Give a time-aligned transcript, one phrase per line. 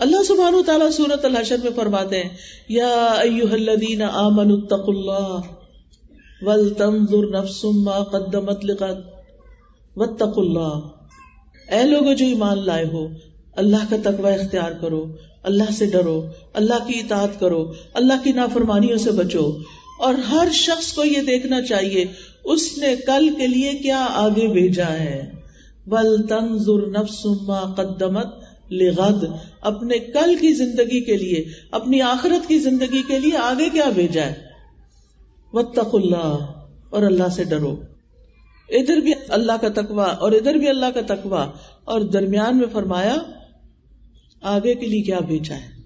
[0.00, 2.30] اللہ سبحان تعالیٰ سورت الحشر میں فرماتے ہیں،
[2.68, 5.38] یا ایوہ الذین آمنوا اتقوا اللہ
[6.42, 9.00] ولتنظر نفس ما قدمت لغد
[9.96, 10.80] واتقوا اللہ۔
[11.74, 13.08] اے لوگو جو ایمان لائے ہو،
[13.56, 15.06] اللہ کا تقوی اختیار کرو،
[15.42, 19.56] اللہ سے ڈرو، اللہ کی اطاعت کرو، اللہ کی نافرمانیوں سے بچو۔
[20.00, 22.04] اور ہر شخص کو یہ دیکھنا چاہیے،
[22.44, 25.30] اس نے کل کے لیے کیا آگے بھیجا ہے؟
[25.86, 28.39] بل تنظر نفس ما قدمت
[28.70, 29.24] لغد،
[29.60, 34.26] اپنے کل کی زندگی کے لیے، اپنی آخرت کی زندگی کے لیے آگے کیا بھیجا
[34.26, 34.34] ہے؟
[35.52, 36.52] وطق اللہ
[36.90, 37.76] اور اللہ سے ڈرو۔
[38.68, 41.50] ادھر بھی اللہ کا تقوی، اور ادھر بھی اللہ کا تقوی۔
[41.84, 43.16] اور درمیان میں فرمایا،
[44.40, 45.80] آگے کے لیے کیا بھیجا ہے؟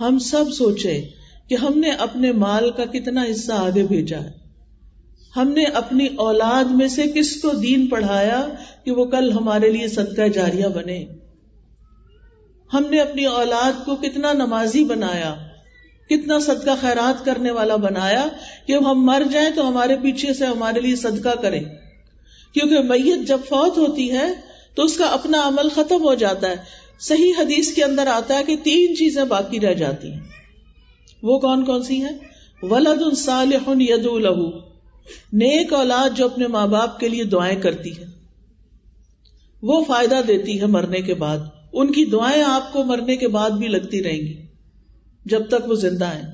[0.00, 1.08] ہم سب سوچے
[1.48, 4.30] کہ ہم نے اپنے مال کا کتنا حصہ آگے بھیجا ہے۔
[5.36, 8.46] ہم نے اپنی اولاد میں سے کس کو دین پڑھایا
[8.84, 11.04] کہ وہ کل ہمارے لیے صدقہ جاریہ بنے؟
[12.74, 15.34] ہم نے اپنی اولاد کو کتنا نمازی بنایا،
[16.08, 18.28] کتنا صدقہ خیرات کرنے والا بنایا
[18.66, 21.64] کہ ہم مر جائیں تو ہمارے پیچھے سے ہمارے لیے صدقہ کریں۔
[22.52, 24.26] کیونکہ میت جب فوت ہوتی ہے
[24.74, 26.56] تو اس کا اپنا عمل ختم ہو جاتا ہے۔
[27.00, 30.20] صحیح حدیث کے اندر آتا ہے کہ تین چیزیں باقی رہ جاتی ہیں۔
[31.22, 32.18] وہ کون کون سی ہیں؟
[32.62, 34.58] ولد صالح ید لہو۔
[35.32, 38.04] نیک اولاد جو اپنے ماں باپ کے لیے دعائیں کرتی ہے۔
[39.62, 41.38] وہ فائدہ دیتی ہے مرنے کے بعد۔
[41.76, 44.46] ان کی دعائیں آپ کو مرنے کے بعد بھی لگتی رہیں گی،
[45.24, 46.32] جب تک وہ زندہ ہیں۔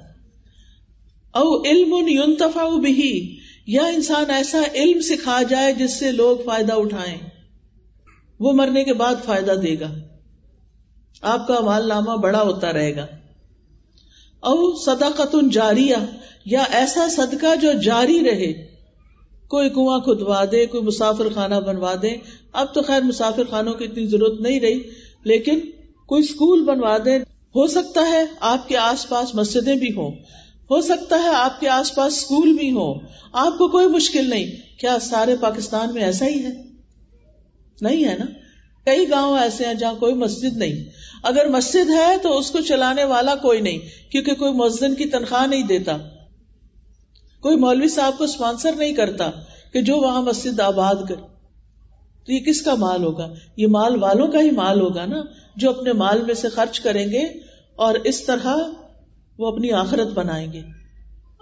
[1.33, 7.17] او علم یونتفا بھی یا انسان ایسا علم سکھا جائے جس سے لوگ فائدہ اٹھائیں۔
[8.41, 9.95] وہ مرنے کے بعد فائدہ دے گا۔
[11.23, 13.07] آپ کا مال نامہ بڑا ہوتا رہے گا۔
[14.41, 15.97] او صدقت جاریہ،
[16.47, 18.53] یا ایسا صدقہ جو جاری رہے۔
[19.49, 22.11] کوئی کنواں کھدوا دے، کوئی مسافر خانہ بنوا دے۔
[22.53, 24.81] اب تو خیر مسافر خانوں کی اتنی ضرورت نہیں رہی۔
[25.25, 25.61] لیکن
[26.07, 27.17] کوئی اسکول بنوا دے
[27.57, 30.11] ہو سکتا ہے آپ کے آس پاس مسجدیں بھی ہوں۔
[30.71, 32.95] ہو سکتا ہے آپ کے آس پاس اسکول بھی ہوں۔
[33.33, 34.47] آپ کو کوئی مشکل نہیں۔
[34.81, 36.51] کیا سارے پاکستان میں ایسا ہی ہے؟
[37.81, 38.25] نہیں ہے نا؟
[38.85, 40.85] کئی گاؤں ایسے ہیں جہاں کوئی مسجد نہیں۔
[41.23, 43.79] اگر مسجد ہے تو اس کو چلانے والا کوئی نہیں،
[44.11, 45.97] کیونکہ کوئی مسجد کی تنخواہ نہیں دیتا۔
[47.41, 49.31] کوئی مولوی صاحب کو اسپانسر نہیں کرتا
[49.73, 51.15] کہ جو وہاں مسجد آباد کر
[52.27, 55.23] تو یہ کس کا مال ہوگا؟ یہ مال والوں کا ہی مال ہوگا نا،
[55.57, 57.23] جو اپنے مال میں سے خرچ کریں گے
[57.77, 58.57] اور اس طرح
[59.39, 60.61] وہ اپنی آخرت بنائیں گے۔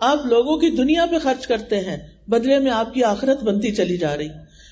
[0.00, 1.96] آپ لوگوں کی دنیا پہ خرچ کرتے ہیں،
[2.28, 4.28] بدلے میں آپ کی آخرت بنتی چلی جا رہی۔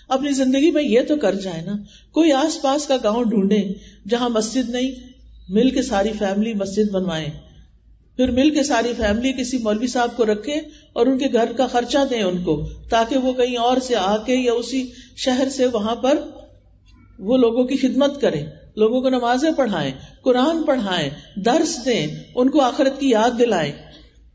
[0.09, 1.73] اپنی زندگی میں یہ تو کر جائے نا۔
[2.13, 3.73] کوئی آس پاس کا گاؤں ڈھونڈے
[4.09, 4.91] جہاں مسجد نہیں،
[5.49, 7.48] مل کے ساری فیملی مسجد بنوائے
[8.19, 10.55] پھر مل کے ساری فیملی کسی مولوی صاحب کو رکھے
[10.93, 14.17] اور ان کے گھر کا خرچہ دیں ان کو، تاکہ وہ کہیں اور سے آ
[14.17, 16.19] کے یا اسی شہر سے وہاں پر
[17.19, 18.47] وہ لوگوں کی خدمت کریں،
[18.77, 19.93] لوگوں کو نمازیں پڑھائیں،
[20.23, 23.73] قرآن پڑھائیں، درس دیں، ان کو آخرت کی یاد دلائیں۔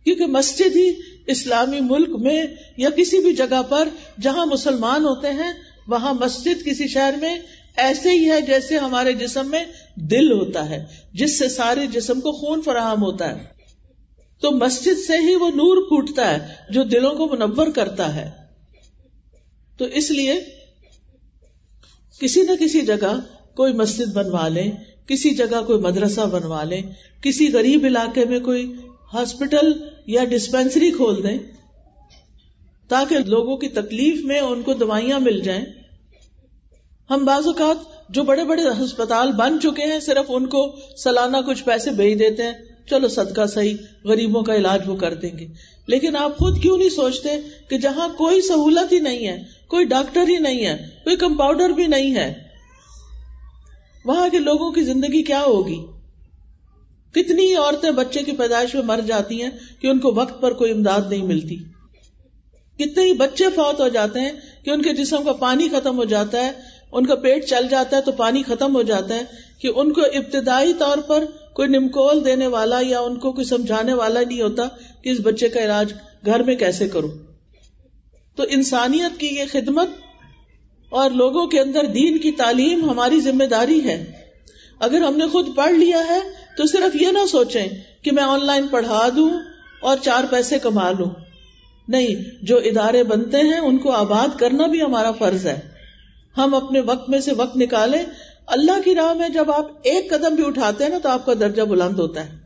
[0.03, 0.91] کیونکہ مسجد ہی
[1.27, 2.43] اسلامی ملک میں
[2.77, 3.89] یا کسی بھی جگہ پر
[4.21, 5.51] جہاں مسلمان ہوتے ہیں،
[5.87, 7.35] وہاں مسجد کسی شہر میں
[7.77, 9.63] ایسے ہی ہے جیسے ہمارے جسم میں
[9.95, 13.53] دل ہوتا ہے، جس سے سارے جسم کو خون فراہم ہوتا ہے۔
[14.43, 18.31] تو مسجد سے ہی وہ نور پھوٹتا ہے جو دلوں کو منور کرتا ہے۔
[19.77, 20.39] تو اس لیے
[22.19, 23.19] کسی نہ کسی جگہ
[23.55, 24.71] کوئی مسجد بنوا لیں،
[25.07, 26.81] کسی جگہ کوئی مدرسہ بنوا لیں،
[27.21, 28.73] کسی غریب علاقے میں کوئی
[29.13, 29.71] ہاسپٹل
[30.05, 31.37] یا ڈسپینسری کھول دیں
[32.87, 35.65] تاکہ لوگوں کی تکلیف میں ان کو دوائیاں مل جائیں۔
[37.09, 37.77] ہم بعض اوقات
[38.09, 42.43] جو بڑے بڑے ہسپتال بن چکے ہیں، صرف ان کو سالانہ کچھ پیسے بھیج دیتے
[42.43, 45.47] ہیں۔ چلو صدقہ صحیح، غریبوں کا علاج وہ کر دیں گے۔
[45.87, 47.29] لیکن آپ خود کیوں نہیں سوچتے
[47.69, 51.87] کہ جہاں کوئی سہولت ہی نہیں ہے، کوئی ڈاکٹر ہی نہیں ہے، کوئی کمپاؤڈر بھی
[51.87, 52.33] نہیں ہے،
[54.05, 55.79] وہاں کے لوگوں کی زندگی کیا ہوگی؟
[57.11, 59.49] کتنی عورتیں بچے کی پیدائش میں مر جاتی ہیں
[59.81, 61.57] کہ ان کو وقت پر کوئی امداد نہیں ملتی۔
[62.79, 64.31] کتنے ہی بچے فوت ہو جاتے ہیں
[64.65, 66.51] کہ ان کے جسم کا پانی ختم ہو جاتا ہے،
[66.91, 69.23] ان کا پیٹ چل جاتا ہے تو پانی ختم ہو جاتا ہے
[69.59, 73.93] کہ ان کو ابتدائی طور پر کوئی نمکول دینے والا یا ان کو کوئی سمجھانے
[73.93, 74.67] والا نہیں ہوتا
[75.01, 75.93] کہ اس بچے کا علاج
[76.25, 77.09] گھر میں کیسے کروں۔
[78.35, 79.89] تو انسانیت کی یہ خدمت
[80.89, 84.11] اور لوگوں کے اندر دین کی تعلیم ہماری ذمہ داری ہے۔
[84.79, 86.19] اگر ہم نے خود پڑھ لیا ہے
[86.57, 87.67] تو صرف یہ نہ سوچیں
[88.01, 89.29] کہ میں آن لائن پڑھا دوں
[89.81, 91.09] اور چار پیسے کما لوں۔
[91.87, 95.59] نہیں، جو ادارے بنتے ہیں ان کو آباد کرنا بھی ہمارا فرض ہے۔
[96.37, 98.03] ہم اپنے وقت میں سے وقت نکالیں
[98.47, 101.33] اللہ کی راہ میں جب آپ ایک قدم بھی اٹھاتے ہیں نا تو آپ کا
[101.33, 102.43] درجہ بلند ہوتا ہے۔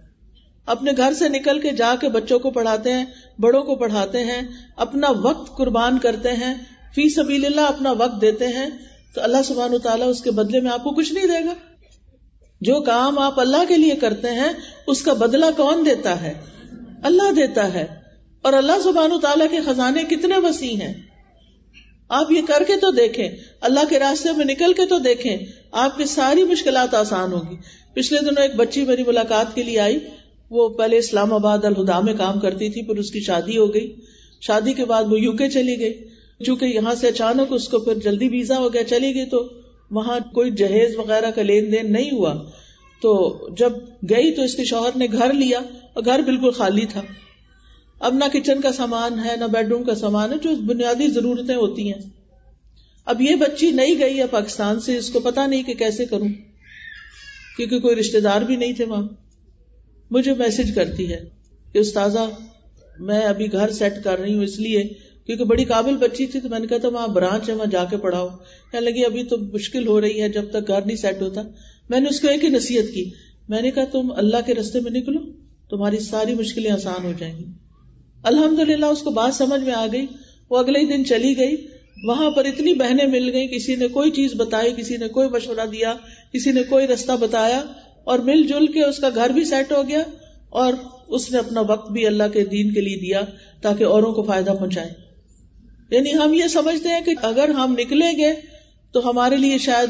[0.66, 3.06] اپنے گھر سے نکل کے جا کے بچوں کو پڑھاتے ہیں،
[3.40, 4.42] بڑوں کو پڑھاتے ہیں،
[4.76, 6.54] اپنا وقت قربان کرتے ہیں،
[6.96, 8.70] فی سبیل اللہ اپنا وقت دیتے ہیں۔
[9.16, 11.54] تو اللہ سبحان و تعالیٰ اس کے بدلے میں آپ کو کچھ نہیں دے گا۔
[12.62, 14.50] جو کام آپ اللہ کے لیے کرتے ہیں،
[14.88, 16.34] اس کا بدلہ کون دیتا ہے؟
[17.04, 17.86] اللہ دیتا ہے۔
[18.42, 21.06] اور اللہ سبحان و تعالیٰ کے خزانے کتنے وسیع ہیں۔
[22.09, 23.30] آپ یہ کر کے تو دیکھیں،
[23.62, 25.38] اللہ کے راستے میں نکل کے تو دیکھیں،
[25.71, 27.56] آپ کی ساری مشکلات آسان ہوگی
[27.94, 30.00] پچھلے دنوں ایک بچی میری ملاقات کے لیے آئی۔
[30.50, 33.95] وہ پہلے اسلام آباد الہدا میں کام کرتی تھی، پھر اس کی شادی ہو گئی۔
[34.42, 35.94] شادی کے بعد وہ یو کے چلی گئی۔
[36.45, 39.50] چونکہ یہاں سے اچانک اس کو پھر جلدی ویزا ہو گیا، چلی گئی تو
[39.92, 42.33] وہاں کوئی جہیز وغیرہ کا لین دین نہیں ہوا۔
[43.01, 43.74] تو جب
[44.10, 45.60] گئی تو اس کے شوہر نے گھر لیا
[45.94, 47.01] اور گھر بالکل خالی تھا۔
[48.00, 51.56] اب نہ کچن کا سامان ہے، نہ بیڈ روم کا سامان ہے، جو بنیادی ضرورتیں
[51.56, 52.02] ہوتی ہیں۔
[53.06, 56.28] اب یہ بچی نہیں گئی ہے پاکستان سے، اس کو پتا نہیں کہ کیسے کروں۔
[57.58, 59.08] کیونکہ کوئی رشتے دار بھی نہیں تھے وہاں۔
[60.12, 61.24] مجھے میسج کرتی ہے
[61.74, 62.30] کہ استاذہ،
[63.00, 64.84] میں ابھی گھر سیٹ کر رہی ہوں اس لیے،
[65.26, 67.86] کیونکہ بڑی قابل بچی تھی تو میں نے کہا تھا، وہاں برانچ ہے، وہاں جا
[67.86, 68.28] کے پڑھاؤ۔
[68.72, 71.42] کہنے لگی، ابھی تو مشکل ہو رہی ہے، جب تک گھر نہیں سیٹ ہوتا۔
[71.90, 73.10] میں نے اس کو ایک ہی نصیحت کی۔
[73.50, 75.20] میں نے کہا، تم اللہ کے رستے میں نکلو،
[75.70, 77.46] تمہاری ساری مشکلیں آسان ہو جائیں گی۔
[78.24, 80.06] الحمد للہ اس کو بات سمجھ میں آ گئی،
[80.50, 81.56] وہ اگلے ہی دن چلی گئی،
[82.04, 85.66] وہاں پر اتنی بہنیں مل گئی کسی نے کوئی چیز بتائی، کسی نے کوئی مشورہ
[85.66, 85.94] دیا،
[86.34, 87.64] کسی نے کوئی رستہ بتایا،
[88.04, 90.04] اور مل جل کے اس کا گھر بھی سیٹ ہو گیا،
[90.50, 90.74] اور
[91.08, 93.22] اس نے اپنا وقت بھی اللہ کے دین کے لیے دیا
[93.62, 94.90] تاکہ اوروں کو فائدہ پہنچائے۔
[95.90, 98.34] یعنی ہم یہ سمجھتے ہیں کہ اگر ہم نکلیں گے
[98.92, 99.90] تو ہمارے لیے شاید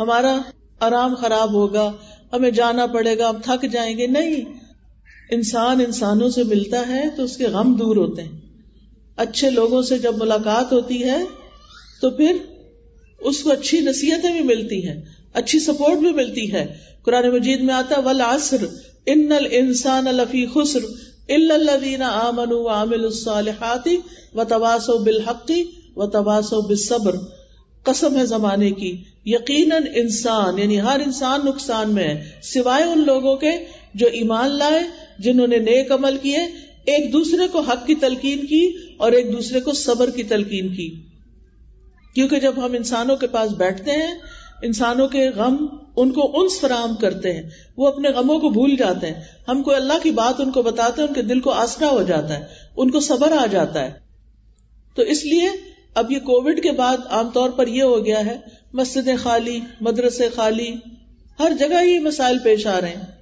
[0.00, 0.38] ہمارا
[0.80, 1.92] آرام خراب ہوگا،
[2.32, 4.59] ہمیں جانا پڑے گا، ہم تھک جائیں گے۔ نہیں
[5.30, 8.40] انسان انسانوں سے ملتا ہے تو اس کے غم دور ہوتے ہیں۔
[9.16, 11.24] اچھے لوگوں سے جب ملاقات ہوتی ہے
[12.00, 12.36] تو پھر
[13.20, 15.00] اس کو اچھی نصیحتیں بھی ملتی ہیں،
[15.32, 18.66] اچھی سپورٹ بھی ملتی ہے۔ قرآن مجید میں آتا ول عصر
[19.06, 20.80] ان انسان الفی خسر
[21.28, 23.96] الدین آمن و عامل الصالحاتی
[24.34, 25.64] و تباسو بالحقی
[25.96, 27.16] و تباسو بالصبر۔
[27.82, 33.36] قسم ہے زمانے کی۔ یقیناً انسان یعنی ہر انسان نقصان میں ہے، سوائے ان لوگوں
[33.36, 33.50] کے
[33.94, 34.80] جو ایمان لائے،
[35.18, 36.38] جنہوں نے نیک عمل کیے،
[36.84, 41.02] ایک دوسرے کو حق کی تلقین کی اور ایک دوسرے کو صبر کی تلقین کی۔
[42.14, 44.14] کیونکہ جب ہم انسانوں کے پاس بیٹھتے ہیں،
[44.62, 45.66] انسانوں کے غم
[45.96, 47.42] ان کو انس فراہم کرتے ہیں،
[47.76, 51.00] وہ اپنے غموں کو بھول جاتے ہیں۔ ہم کو اللہ کی بات ان کو بتاتے
[51.00, 52.44] ہیں، ان کے دل کو آسرا ہو جاتا ہے،
[52.76, 53.92] ان کو صبر آ جاتا ہے۔
[54.94, 55.48] تو اس لیے
[55.94, 58.36] اب یہ کووڈ کے بعد عام طور پر یہ ہو گیا ہے،
[58.72, 60.74] مسجدیں خالی، مدرسے خالی،
[61.38, 63.19] ہر جگہ یہ مسائل پیش آ رہے ہیں۔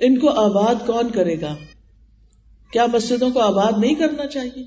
[0.00, 1.56] ان کو آباد کون کرے گا؟
[2.72, 4.64] کیا مسجدوں کو آباد نہیں کرنا چاہیے؟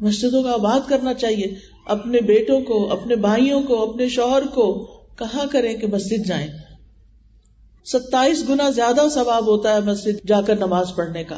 [0.00, 1.54] مسجدوں کو آباد کرنا چاہیے۔
[1.86, 4.86] اپنے بیٹوں کو، اپنے بھائیوں کو، اپنے شوہر کو
[5.18, 6.48] کہاں کریں کہ مسجد جائیں۔
[7.84, 11.36] ستائیس گنا زیادہ ثواب ہوتا ہے مسجد جا کر نماز پڑھنے کا،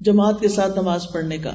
[0.00, 1.50] جماعت کے ساتھ نماز پڑھنے کا۔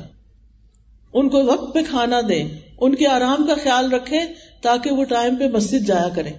[1.14, 2.50] ان کو وقت پہ کھانا دیں،
[2.82, 4.26] ان کے آرام کا خیال رکھیں
[4.62, 6.34] تاکہ وہ ٹائم پہ مسجد جایا کریں۔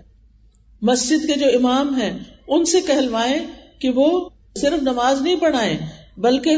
[0.82, 2.18] مسجد کے جو امام ہیں،
[2.48, 3.38] ان سے کہلوائیں
[3.78, 5.76] کہ وہ صرف نماز نہیں پڑھائے
[6.16, 6.56] بلکہ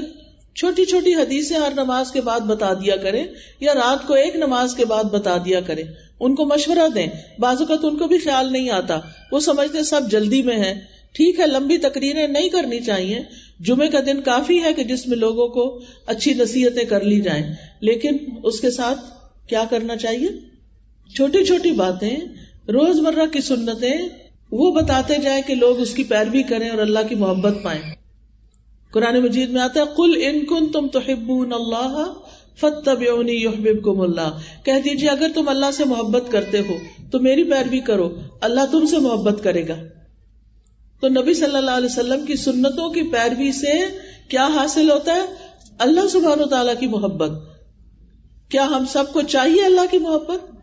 [0.55, 3.25] چھوٹی چھوٹی حدیثیں ہر نماز کے بعد بتا دیا کرے
[3.61, 5.83] یا رات کو ایک نماز کے بعد بتا دیا کرے
[6.21, 7.07] ان کو مشورہ دیں۔
[7.39, 9.01] بازو کا تو ان کو بھی خیال نہیں آتا۔
[9.33, 10.81] وہ سمجھتے سب جلدی میں ہے
[11.13, 13.21] ٹھیک ہے، لمبی تقریریں نہیں کرنی چاہیے۔
[13.61, 17.55] جمعے کا دن کافی ہے کہ جس میں لوگوں کو اچھی نصیحتیں کر لی جائیں۔
[17.81, 19.01] لیکن اس کے ساتھ
[19.49, 20.29] کیا کرنا چاہیے؟
[21.17, 22.17] چھوٹی چھوٹی باتیں
[22.69, 24.09] روز مرہ کی سنتیں
[24.53, 27.81] وہ بتاتے جائیں کہ لوگ اس کی پیروی کریں اور اللہ کی محبت پائیں۔
[28.93, 30.99] قرآن مجید میں آتا ہے کل ان کن تم تو
[31.55, 32.13] اللہ
[32.57, 33.03] فتب
[34.01, 36.77] اللہ کہہ دیجیے اگر تم اللہ سے محبت کرتے ہو
[37.11, 39.75] تو میری پیروی کرو، اللہ تم سے محبت کرے گا۔
[41.01, 43.73] تو نبی صلی اللہ علیہ وسلم کی سنتوں کی پیروی سے
[44.29, 45.23] کیا حاصل ہوتا ہے؟
[45.79, 47.31] اللہ سبحان و تعالیٰ کی محبت۔
[48.51, 50.62] کیا ہم سب کو چاہیے اللہ کی محبت؟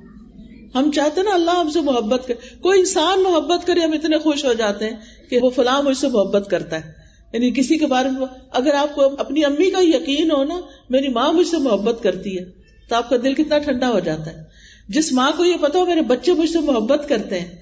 [0.75, 4.45] ہم چاہتے نا اللہ ہم سے محبت کرے۔ کوئی انسان محبت کرے، ہم اتنے خوش
[4.45, 4.95] ہو جاتے ہیں
[5.29, 6.91] کہ وہ فلاں مجھ سے محبت کرتا ہے۔
[7.33, 11.07] یعنی کسی کے بارے میں اگر آپ کو اپنی امی کا یقین ہو نا، میری
[11.07, 12.45] ماں مجھ سے محبت کرتی ہے،
[12.89, 14.43] تو آپ کا دل کتنا ٹھنڈا ہو جاتا ہے۔
[14.89, 17.57] جس ماں کو یہ پتا ہو میرے بچے مجھ سے محبت کرتے ہیں،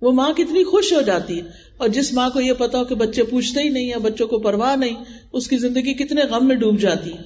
[0.00, 1.42] وہ ماں کتنی خوش ہو جاتی ہے۔
[1.76, 4.38] اور جس ماں کو یہ پتا ہو کہ بچے پوچھتے ہی نہیں ہے بچوں کو
[4.38, 4.94] پرواہ نہیں،
[5.32, 7.22] اس کی زندگی کتنے غم میں ڈوب جاتی ہے۔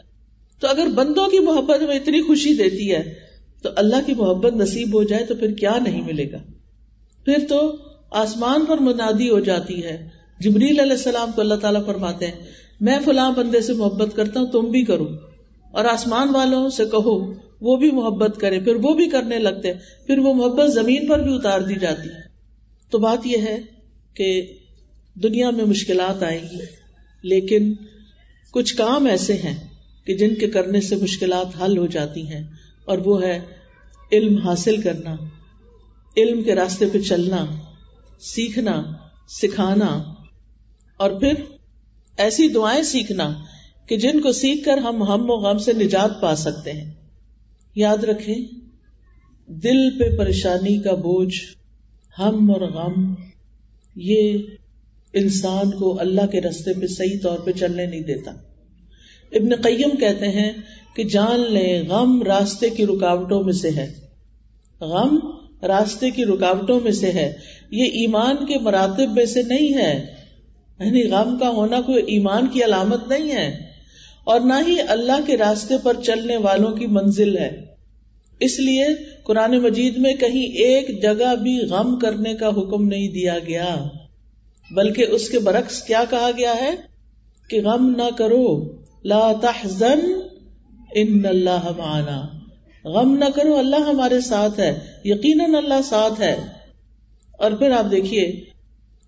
[0.60, 3.31] تو اگر بندوں کی محبت میں اتنی خوشی دیتی ہے
[3.62, 6.38] تو اللہ کی محبت نصیب ہو جائے تو پھر کیا نہیں ملے گا؟
[7.24, 7.76] پھر تو
[8.10, 10.08] آسمان پر منادی ہو جاتی ہے۔
[10.40, 12.34] جبریل علیہ السلام کو اللہ تعالیٰ فرماتے ہیں،
[12.80, 15.08] میں فلاں بندے سے محبت کرتا ہوں، تم بھی کرو۔
[15.70, 19.72] اور آسمان والوں سے کہو، وہ بھی محبت کرے۔ پھر وہ بھی کرنے لگتے
[20.06, 22.20] پھر وہ محبت زمین پر بھی اتار دی جاتی ہے۔
[22.90, 23.58] تو بات یہ ہے
[24.14, 24.46] کہ
[25.14, 26.58] دنیا میں مشکلات آئیں گی،
[27.22, 27.74] لیکن
[28.50, 29.68] کچھ کام ایسے ہیں
[30.06, 32.44] کہ جن کے کرنے سے مشکلات حل ہو جاتی ہیں۔
[32.84, 33.40] اور وہ ہے
[34.12, 35.16] علم حاصل کرنا،
[36.16, 37.46] علم کے راستے پہ چلنا،
[38.20, 38.82] سیکھنا،
[39.28, 40.02] سکھانا،
[40.96, 41.34] اور پھر
[42.16, 43.34] ایسی دعائیں سیکھنا
[43.86, 46.90] کہ جن کو سیکھ کر ہم ہم و غم سے نجات پا سکتے ہیں۔
[47.74, 48.38] یاد رکھیں،
[49.48, 51.34] دل پہ پریشانی کا بوجھ،
[52.18, 53.14] ہم اور غم،
[53.96, 54.38] یہ
[55.12, 58.32] انسان کو اللہ کے رستے پہ صحیح طور پہ چلنے نہیں دیتا۔
[59.32, 60.52] ابن قیم کہتے ہیں
[60.96, 63.92] کہ جان لیں، غم راستے کی رکاوٹوں میں سے ہے۔
[64.80, 65.18] غم
[65.62, 67.32] راستے کی رکاوٹوں میں سے ہے۔
[67.70, 70.14] یہ ایمان کے مراتب میں سے نہیں ہے۔
[70.80, 73.60] یعنی غم کا ہونا کوئی ایمان کی علامت نہیں ہے۔
[74.24, 77.60] اور نہ ہی اللہ کے راستے پر چلنے والوں کی منزل ہے۔
[78.40, 78.86] اس لیے
[79.22, 83.76] قرآن مجید میں کہیں ایک جگہ بھی غم کرنے کا حکم نہیں دیا گیا۔
[84.70, 86.74] بلکہ اس کے برعکس کیا کہا گیا ہے
[87.48, 90.00] کہ غم نہ کرو۔ لا تحزن
[90.94, 92.26] ان اللہ معنا۔
[92.84, 96.36] غم نہ کرو، اللہ ہمارے ساتھ ہے۔ یقیناً اللہ ساتھ ہے۔
[97.38, 98.44] اور پھر آپ دیکھیے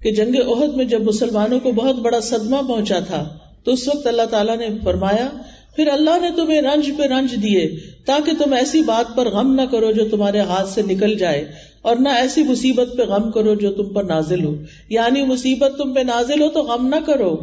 [0.03, 4.07] کہ جنگ عہد میں جب مسلمانوں کو بہت بڑا صدمہ پہنچا تھا، تو اس وقت
[4.07, 5.29] اللہ تعالیٰ نے فرمایا،
[5.77, 9.63] پھر اللہ نے تمہیں رنج پہ رنج دیے، تاکہ تم ایسی بات پر غم نہ
[9.63, 13.73] کرو جو تمہارے ہاتھ سے نکل جائے، اور نہ ایسی مصیبت پہ غم کرو جو
[13.73, 14.55] تم پر نازل ہو۔
[14.89, 17.37] یعنی مصیبت تم پہ نازل ہو تو غم نہ کرو۔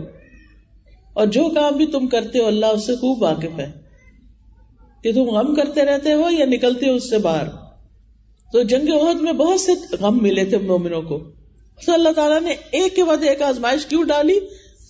[1.13, 3.71] اور جو کام بھی تم کرتے ہو اللہ اس سے خوب واقف ہے۔
[5.03, 7.47] کہ تم غم کرتے رہتے ہو یا نکلتے ہو اس سے باہر۔
[8.53, 11.19] تو جنگ عہد میں بہت سے غم ملے تھے مومنوں کو۔
[11.85, 14.39] تو اللہ تعالیٰ نے ایک کے بعد ایک آزمائش کیوں ڈالی؟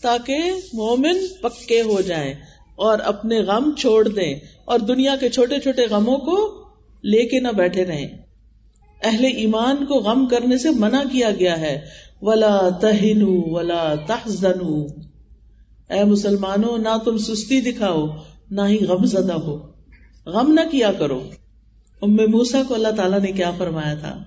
[0.01, 0.37] تاکہ
[0.73, 2.33] مومن پکے ہو جائیں
[2.75, 4.35] اور اپنے غم چھوڑ دیں
[4.65, 6.63] اور دنیا کے چھوٹے چھوٹے غموں کو
[7.03, 8.07] لے کے نہ بیٹھے رہیں۔
[9.03, 11.81] اہل ایمان کو غم کرنے سے منع کیا گیا ہے۔
[12.21, 14.85] ولا تہن ولا تحزن
[15.91, 18.05] اے مسلمانوں، نہ تم سستی دکھاؤ،
[18.51, 19.59] نہ ہی غم زدہ ہو۔
[20.25, 21.21] غم نہ کیا کرو۔
[22.01, 24.23] ام موسا کو اللہ تعالیٰ نے کیا فرمایا تھا؟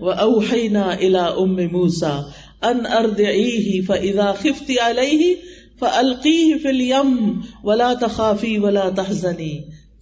[0.00, 2.22] وہ اوہینا الا ام موسا
[2.62, 5.34] ان اردعیہ فاذا خفتی علیہ
[5.78, 9.58] فالقیہ فی الیم ولا تخافی ولا تحزنی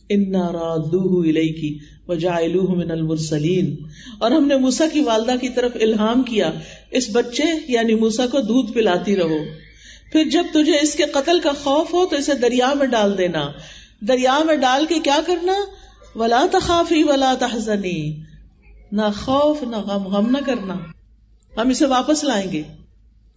[0.09, 3.77] انا رادوہ الیکی وجعلوہ من المرسلین
[4.19, 6.51] اور ہم نے موسیٰ کی والدہ کی طرف الہام کیا،
[6.91, 9.39] اس بچے یعنی موسیٰ کو دودھ پلاتی رہو۔
[10.12, 13.52] پھر جب تجھے اس کے قتل کا خوف ہو تو اسے دریا میں ڈال دینا۔
[14.00, 15.52] دریا میں ڈال کے کیا کرنا؟
[16.14, 18.23] ولا تخافی ولا تحزنی
[18.92, 20.75] نہ خوف، نہ غم غم نہ کرنا۔
[21.57, 22.62] ہم اسے واپس لائیں گے۔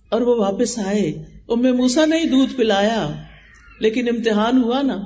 [0.09, 3.09] اور وہ واپس آئے۔ ام موسا نے ہی دودھ پلایا۔
[3.79, 4.97] لیکن امتحان ہوا نا۔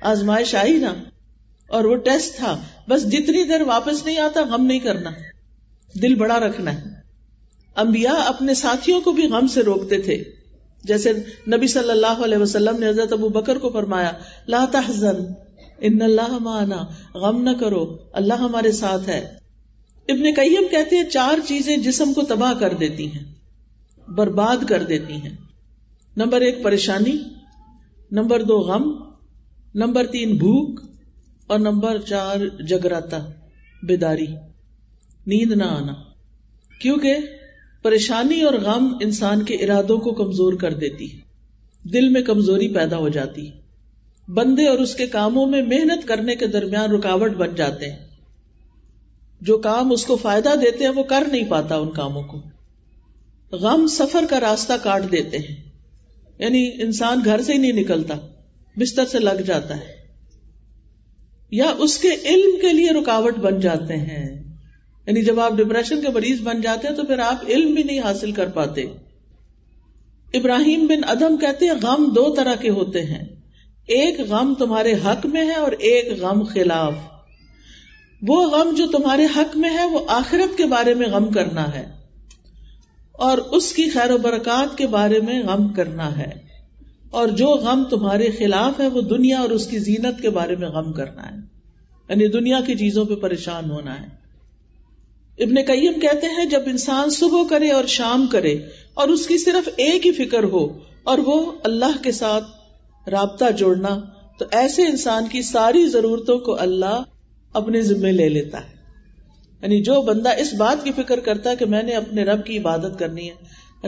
[0.00, 0.94] آزمائش آئی نا۔
[1.68, 5.10] اور وہ ٹیسٹ تھا۔ بس جتنی دیر واپس نہیں آتا، غم نہیں کرنا۔
[6.02, 6.84] دل بڑا رکھنا ہے۔
[7.74, 10.37] امبیا اپنے ساتھیوں کو بھی غم سے روکتے تھے۔
[10.84, 11.12] جیسے
[11.48, 14.12] نبی صلی اللہ علیہ وسلم نے حضرت ابو بکر کو فرمایا،
[14.46, 15.32] لا تحزن،
[15.78, 19.38] ان اللہ معنا، غم نہ کرو، اللہ ہمارے ساتھ ہے۔
[20.08, 23.24] ابن قیم کہتے ہیں، چار چیزیں جسم کو تباہ کر دیتی ہیں،
[24.08, 25.36] برباد کر دیتی ہیں۔
[26.16, 27.16] نمبر ایک، پریشانی،
[28.10, 28.92] نمبر دو، غم،
[29.74, 30.80] نمبر تین، بھوک،
[31.46, 33.18] اور نمبر چار جگراتا
[33.82, 34.26] بیداری،
[35.26, 35.92] نیند نہ آنا۔
[36.80, 37.16] کیونکہ
[37.82, 41.08] پریشانی اور غم انسان کے ارادوں کو کمزور کر دیتی
[41.82, 43.50] دل میں کمزوری پیدا ہو جاتی
[44.28, 47.98] بندے اور اس کے کاموں میں محنت کرنے کے درمیان رکاوٹ بن جاتے ہیں۔
[49.40, 52.42] جو کام اس کو فائدہ دیتے ہیں وہ کر نہیں پاتا ان کاموں کو۔
[53.52, 55.56] غم سفر کا راستہ کاٹ دیتے ہیں۔
[56.38, 58.14] یعنی انسان گھر سے ہی نہیں نکلتا،
[58.76, 59.98] بستر سے لگ جاتا ہے۔
[61.50, 64.37] یا اس کے علم کے لیے رکاوٹ بن جاتے ہیں۔
[65.08, 68.00] یعنی جب آپ ڈپریشن کے مریض بن جاتے ہیں تو پھر آپ علم بھی نہیں
[68.00, 68.80] حاصل کر پاتے۔
[70.34, 73.24] ابراہیم بن ادم کہتے ہیں غم دو طرح کے ہوتے ہیں۔
[73.86, 76.92] ایک غم تمہارے حق میں ہے اور ایک غم خلاف۔
[78.22, 81.90] وہ غم جو تمہارے حق میں ہے وہ آخرت کے بارے میں غم کرنا ہے۔
[83.12, 86.30] اور اس کی خیر و برکات کے بارے میں غم کرنا ہے۔
[87.10, 90.68] اور جو غم تمہارے خلاف ہے وہ دنیا اور اس کی زینت کے بارے میں
[90.68, 91.36] غم کرنا ہے۔
[92.08, 94.17] یعنی دنیا کی چیزوں پہ پریشان ہونا ہے۔
[95.38, 98.58] ابن قیم کہتے ہیں، جب انسان صبح کرے اور شام کرے
[98.94, 102.44] اور اس کی صرف ایک ہی فکر ہو اور وہ اللہ کے ساتھ
[103.08, 104.00] رابطہ جوڑنا،
[104.38, 107.02] تو ایسے انسان کی ساری ضرورتوں کو اللہ
[107.52, 108.78] اپنے ذمے لے لیتا ہے۔
[109.62, 112.58] یعنی جو بندہ اس بات کی فکر کرتا ہے کہ میں نے اپنے رب کی
[112.58, 113.34] عبادت کرنی ہے،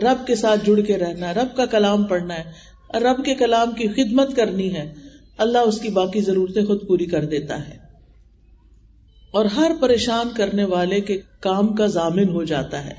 [0.00, 2.44] رب کے ساتھ جڑ کے رہنا ہے رب کا کلام پڑھنا ہے،
[2.98, 4.94] رب کے کلام کی خدمت کرنی ہے،
[5.38, 7.79] اللہ اس کی باقی ضرورتیں خود پوری کر دیتا ہے۔
[9.30, 12.94] اور ہر پریشان کرنے والے کے کام کا ضامن ہو جاتا ہے۔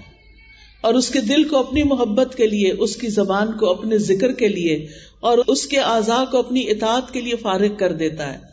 [0.82, 4.32] اور اس کے دل کو اپنی محبت کے لیے، اس کی زبان کو اپنے ذکر
[4.32, 4.88] کے لیے
[5.20, 8.52] اور اس کے اعضاء کو اپنی اطاعت کے لیے فارغ کر دیتا ہے۔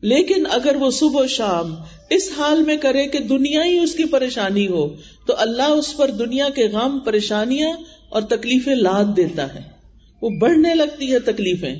[0.00, 1.74] لیکن اگر وہ صبح و شام
[2.10, 4.88] اس حال میں کرے کہ دنیا ہی اس کی پریشانی ہو،
[5.26, 7.76] تو اللہ اس پر دنیا کے غم، پریشانیاں
[8.08, 9.60] اور تکلیفیں لاد دیتا ہے۔
[10.22, 11.74] وہ بڑھنے لگتی ہے تکلیفیں۔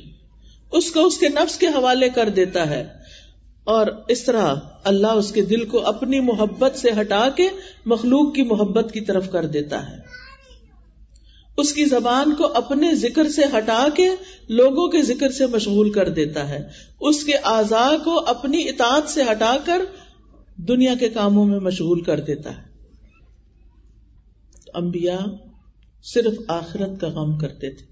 [0.73, 3.02] اس کو اس کے نفس کے حوالے کر دیتا ہے۔
[3.65, 4.55] اور اس طرح
[4.85, 7.49] اللہ اس کے دل کو اپنی محبت سے ہٹا کے
[7.87, 9.97] مخلوق کی محبت کی طرف کر دیتا ہے۔
[11.57, 14.09] اس کی زبان کو اپنے ذکر سے ہٹا کے
[14.49, 16.69] لوگوں کے ذکر سے مشغول کر دیتا ہے۔
[17.01, 19.83] اس کے اعضاء کو اپنی اطاعت سے ہٹا کر
[20.57, 22.63] دنیا کے کاموں میں مشغول کر دیتا ہے۔
[24.75, 25.27] انبیاء
[26.03, 27.87] صرف آخرت کا غم کرتے تھے۔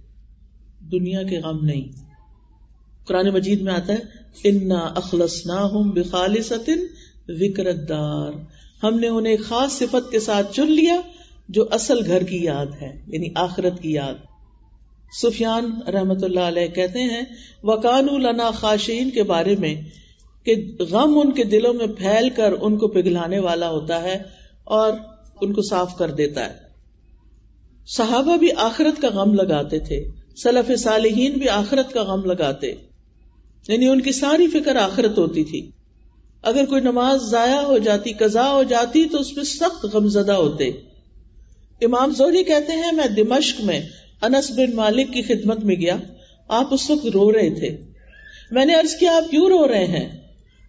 [0.80, 2.04] دنیا کے غم نہیں۔
[3.06, 6.52] قرآن مجید میں آتا ہے انا اخلص نہ ہوں بخالص
[7.28, 8.32] وکرت دار
[8.82, 11.00] ہم نے انہیں خاص صفت کے ساتھ چن لیا
[11.48, 14.14] جو اصل گھر کی یاد ہے یعنی آخرت کی یاد۔
[15.22, 17.22] سفیان رحمت اللہ علیہ کہتے ہیں
[17.62, 19.74] وکان النا خاشین کے بارے میں،
[20.44, 20.54] کہ
[20.90, 24.22] غم ان کے دلوں میں پھیل کر ان کو پگھلانے والا ہوتا ہے
[24.64, 24.92] اور
[25.40, 26.54] ان کو صاف کر دیتا ہے۔
[27.86, 30.08] صحابہ بھی آخرت کا غم لگاتے تھے،
[30.42, 32.74] سلف صالحین بھی آخرت کا غم لگاتے۔
[33.68, 35.70] یعنی ان کی ساری فکر آخرت ہوتی تھی۔
[36.42, 40.32] اگر کوئی نماز ضائع ہو جاتی قزا ہو جاتی، تو اس میں سخت غم زدہ
[40.32, 40.68] ہوتے۔
[41.82, 43.80] امام زوری کہتے ہیں، میں دمشق میں
[44.22, 45.96] انس بن مالک کی خدمت میں گیا۔
[46.48, 47.76] آپ اس وقت رو رہے تھے۔
[48.50, 50.20] میں نے ارض کیا، آپ کیوں رو رہے ہیں؟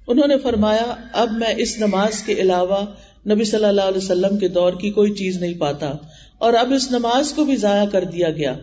[0.08, 2.86] انہوں نے فرمایا، اب میں اس نماز کے علاوہ
[3.30, 5.94] نبی صلی اللہ علیہ وسلم کے دور کی کوئی چیز نہیں پاتا۔
[6.38, 8.56] اور اب اس نماز کو بھی ضائع کر دیا گیا۔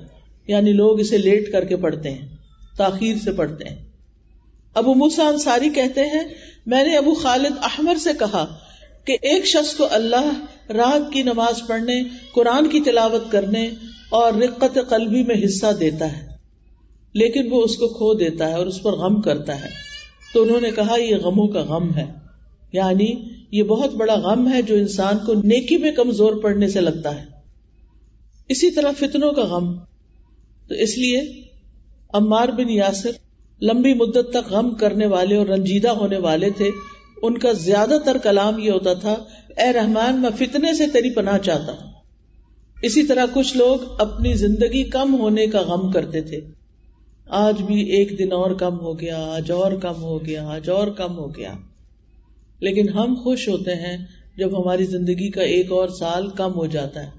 [0.47, 2.28] یعنی لوگ اسے لیٹ کر کے پڑھتے ہیں،
[2.76, 3.88] تاخیر سے پڑھتے ہیں۔
[4.75, 6.25] ابو موسا انصاری کہتے ہیں،
[6.66, 8.58] میں نے ابو خالد احمر سے کہا
[9.04, 13.70] کہ ایک شخص کو اللہ رات کی نماز پڑھنے، قرآن کی تلاوت کرنے
[14.10, 16.26] اور رقت قلبی میں حصہ دیتا ہے،
[17.14, 19.68] لیکن وہ اس کو کھو دیتا ہے اور اس پر غم کرتا ہے۔
[20.34, 22.06] تو انہوں نے کہا، یہ غموں کا غم ہے۔
[22.72, 23.06] یعنی
[23.52, 27.25] یہ بہت بڑا غم ہے جو انسان کو نیکی میں کمزور پڑنے سے لگتا ہے۔
[28.48, 29.78] اسی طرح فتنوں کا غم۔
[30.68, 31.42] تو اس لیے
[32.14, 33.10] عمار بن یاسر
[33.62, 36.70] لمبی مدت تک غم کرنے والے اور رنجیدہ ہونے والے تھے۔
[37.22, 39.12] ان کا زیادہ تر کلام یہ ہوتا تھا،
[39.56, 41.92] اے رحمان، میں فتنے سے تیری پناہ چاہتا ہوں۔
[42.83, 46.40] اسی طرح کچھ لوگ اپنی زندگی کم ہونے کا غم کرتے تھے۔
[47.28, 50.88] آج بھی ایک دن اور کم ہو گیا، آج اور کم ہو گیا، آج اور
[50.88, 51.52] کم ہو گیا۔
[52.61, 54.06] لیکن ہم خوش ہوتے ہیں
[54.37, 57.11] جب ہماری زندگی کا ایک اور سال کم ہو جاتا ہے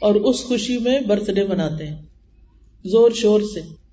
[0.00, 2.02] اور اس خوشی میں برتھ ڈے مناتے ہیں۔
[2.84, 3.85] زور شور سے۔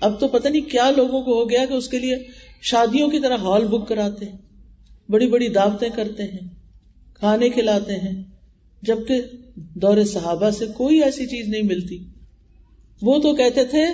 [0.00, 2.16] اب تو پتہ نہیں کیا لوگوں کو ہو گیا کہ اس کے لیے
[2.62, 4.36] شادیوں کی طرح ہال بک کراتے ہیں،
[5.08, 6.48] بڑی بڑی دعوتیں کرتے ہیں،
[7.14, 8.22] کھانے کھلاتے ہیں،
[8.82, 9.22] جبکہ
[9.56, 11.98] دور صحابہ سے کوئی ایسی چیز نہیں ملتی۔
[13.02, 13.84] وہ تو کہتے تھے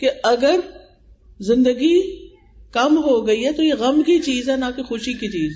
[0.00, 0.60] کہ اگر
[1.40, 2.00] زندگی
[2.72, 5.52] کم ہو گئی ہے تو یہ غم کی چیز ہے، نہ کہ خوشی کی چیز۔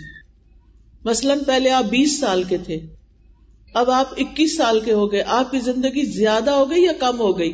[1.05, 2.79] مثلاً پہلے آپ بیس سال کے تھے،
[3.75, 7.19] اب آپ اکیس سال کے ہو گئے، آپ کی زندگی زیادہ ہو گئی یا کم
[7.19, 7.53] ہو گئی؟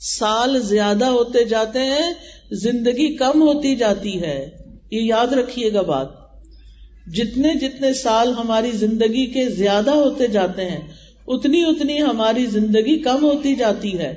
[0.00, 2.14] سال زیادہ ہوتے جاتے ہیں،
[2.50, 4.50] زندگی کم ہوتی جاتی ہے۔
[4.90, 6.06] یہ یاد رکھیے گا بات۔
[7.06, 10.80] جتنے جتنے سال ہماری زندگی کے زیادہ ہوتے جاتے ہیں،
[11.26, 14.14] اتنی اتنی ہماری زندگی کم ہوتی جاتی ہے۔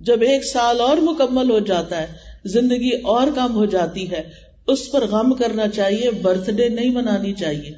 [0.00, 2.06] جب ایک سال اور مکمل ہو جاتا ہے،
[2.44, 4.22] زندگی اور کم ہو جاتی ہے،
[4.66, 7.72] اس پر غم کرنا چاہیے، برتھ ڈے نہیں منانی چاہیے۔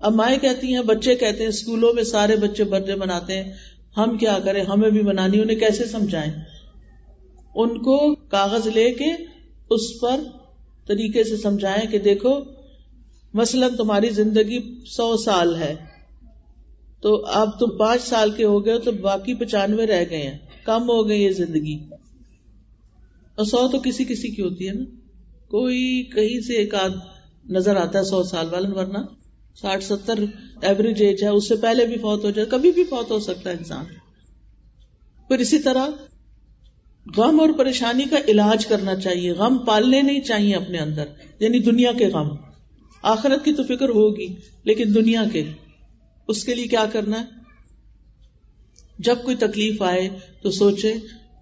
[0.00, 3.52] اب مائیں کہتی ہیں، بچے کہتے ہیں اسکولوں میں سارے بچے برتھ ڈے مناتے ہیں۔
[3.96, 6.32] ہم کیا کریں؟ ہمیں بھی منانی انہیں کیسے سمجھائیں؟
[7.54, 9.10] ان کو کاغذ لے کے
[9.70, 10.20] اس پر
[10.86, 12.40] طریقے سے سمجھائیں کہ دیکھو،
[13.34, 15.74] مثلاً تمہاری زندگی سو سال ہے،
[17.00, 20.82] تو اب تم پانچ سال کے ہو گئے تو باقی پچانوے رہ گئے ہیں، کم
[20.82, 21.78] ہو گئی یہ زندگی۔
[23.34, 24.84] اور سو تو کسی کسی کی ہوتی ہے نا۔
[25.48, 26.92] کوئی کہیں سے ایک آدھ
[27.50, 28.98] نظر آتا ہے سو سال والا ورنہ
[29.60, 30.18] ساٹھ ستر
[30.62, 33.50] ایوریج ایج ہے، اس سے پہلے بھی فوت ہو جائے، کبھی بھی فوت ہو سکتا
[33.50, 33.84] ہے انسان۔
[35.28, 35.86] پھر اسی طرح
[37.16, 41.04] غم اور پریشانی کا علاج کرنا چاہیے۔ غم پالنے نہیں چاہیے اپنے اندر
[41.40, 42.28] یعنی دنیا کے غم۔
[43.02, 44.26] آخرت کی تو فکر ہوگی،
[44.64, 45.44] لیکن دنیا کے۔
[46.28, 47.24] اس کے لیے کیا کرنا ہے؟
[48.98, 50.08] جب کوئی تکلیف آئے
[50.42, 50.92] تو سوچے،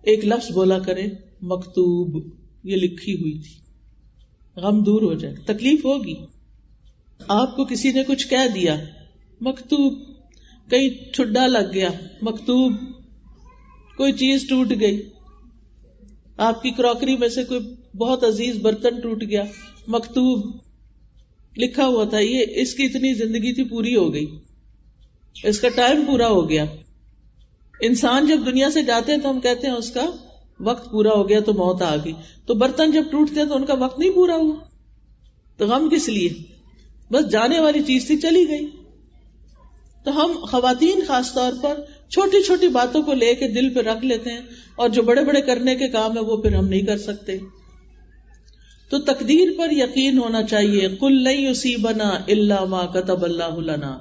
[0.03, 1.07] ایک لفظ بولا کرے،
[1.43, 2.25] مکتوب،
[2.65, 3.61] یہ لکھی ہوئی تھی۔
[4.57, 6.15] غم دور ہو جائے، تکلیف ہوگی۔
[7.29, 8.85] آپ کو کسی نے کچھ کہہ دیا
[9.45, 9.99] مکتوب،
[10.71, 11.89] کہیں چھڈا لگ گیا،
[12.23, 12.73] مکتوب،
[13.97, 15.09] کوئی چیز ٹوٹ گئی۔
[16.37, 17.61] آپ کی کراکری میں سے کوئی
[17.97, 19.43] بہت عزیز برتن ٹوٹ گیا۔
[19.89, 20.57] مکتوب،
[21.57, 24.27] لکھا ہوا تھا، یہ اس کی اتنی زندگی تھی، پوری ہو گئی۔
[25.45, 26.65] اس کا ٹائم پورا ہو گیا۔
[27.81, 30.11] انسان جب دنیا سے جاتے ہیں تو ہم کہتے ہیں، اس کا
[30.61, 32.13] وقت پورا ہو گیا تو موت آ گئی۔
[32.47, 34.55] تو برتن جب ٹوٹتے ہیں تو ان کا وقت نہیں پورا ہوا۔
[35.57, 36.29] تو غم کس لیے؟
[37.11, 38.84] بس جانے والی چیز تھی، چلی گئی۔
[40.05, 41.75] تو ہم خواتین خاص طور پر
[42.09, 44.41] چھوٹی چھوٹی باتوں کو لے کے دل پہ رکھ لیتے ہیں
[44.77, 47.39] اور جو بڑے بڑے کرنے کے کام ہے وہ پھر ہم نہیں کر سکتے۔
[48.91, 53.99] تو تقدیر پر یقین ہونا چاہیے۔ کل نہیں اسی بنا اللہ ماں کتب اللہ لنا۔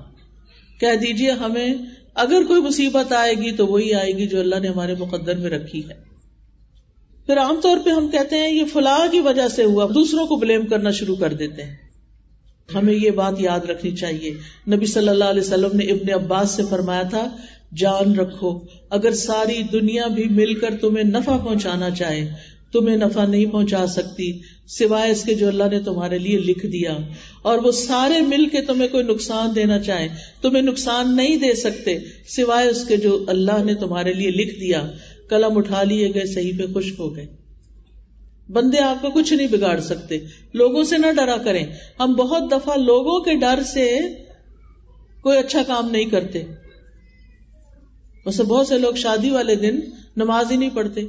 [0.80, 1.74] کہہ دیجیے ہمیں
[2.16, 5.50] اگر کوئی مصیبت آئے گی تو وہی آئے گی جو اللہ نے ہمارے مقدر میں
[5.50, 6.04] رکھی ہے۔
[7.26, 10.36] پھر عام طور پہ ہم کہتے ہیں یہ فلاح کی وجہ سے ہوا۔ دوسروں کو
[10.36, 11.83] بلیم کرنا شروع کر دیتے ہیں۔
[12.76, 14.34] ہمیں یہ بات یاد رکھنی چاہیے۔
[14.76, 17.36] نبی صلی اللہ علیہ وسلم نے ابن عباس سے فرمایا تھا،
[17.78, 22.32] جان رکھو، اگر ساری دنیا بھی مل کر تمہیں نفع پہنچانا چاہے،
[22.74, 26.98] تمہیں نفع نہیں پہنچا سکتی، سوائے اس کے جو اللہ نے تمہارے لیے لکھ دیا۔
[27.42, 30.08] اور وہ سارے مل کے تمہیں کوئی نقصان دینا چاہے،
[30.42, 31.98] تمہیں نقصان نہیں دے سکتے،
[32.28, 34.92] سوائے اس کے جو اللہ نے تمہارے لیے لکھ دیا۔
[35.30, 37.43] قلم اٹھا لیے گئے صحیح پہ خشک ہو گئے۔
[38.54, 40.20] بندے آپ کا کچھ نہیں بگاڑ سکتے۔
[40.54, 41.66] لوگوں سے نہ ڈرا کریں۔
[42.00, 44.00] ہم بہت دفعہ لوگوں کے ڈر سے
[45.22, 46.44] کوئی اچھا کام نہیں کرتے۔
[48.26, 49.80] ویسے بہت سے لوگ شادی والے دن
[50.18, 51.02] نماز ہی نہیں پڑھتے۔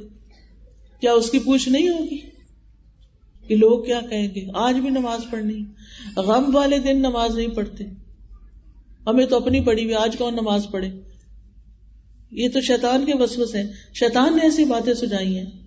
[0.99, 2.17] کیا اس کی پوچھ نہیں ہوگی
[3.47, 5.59] کہ لوگ کیا کہیں گے؟ آج بھی نماز پڑھنی۔
[6.17, 7.83] غم والے دن نماز نہیں پڑھتے۔
[9.07, 10.89] ہمیں تو اپنی پڑھی ہوئی آج کون نماز پڑھے؟
[12.31, 15.64] یہ تو شیطان کے وسوس ہیں۔ شیطان نے ایسی باتیں سجائی ہیں۔